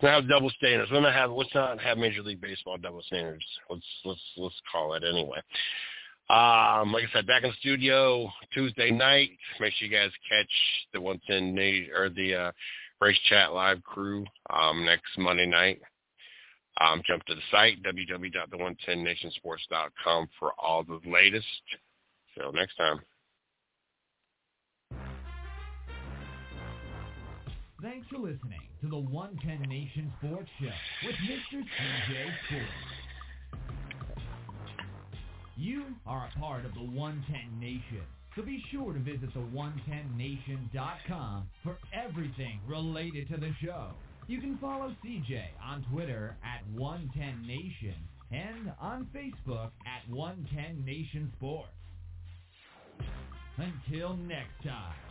[0.02, 0.92] let's not have double standards.
[0.92, 3.46] Let's not have let's not have Major League Baseball double standards.
[3.70, 5.40] Let's let's let's call it anyway.
[6.30, 9.32] Um, like I said, back in the studio Tuesday night.
[9.60, 10.48] Make sure you guys catch
[10.94, 12.52] the 110 or the uh,
[13.02, 15.82] Race Chat Live crew um, next Monday night.
[16.80, 21.46] Um, jump to the site, www.the110nationsports.com for all the latest.
[22.38, 23.02] Till next time.
[27.82, 30.70] Thanks for listening to the 110 Nation Sports Show
[31.04, 31.64] with Mr.
[31.64, 32.70] CJ Sports.
[35.58, 38.06] You are a part of the 110 Nation,
[38.36, 43.94] so be sure to visit the110nation.com for everything related to the show.
[44.28, 47.96] You can follow CJ on Twitter at 110nation
[48.32, 51.72] and on Facebook at 110 Nation Sports.
[53.58, 55.11] Until next time.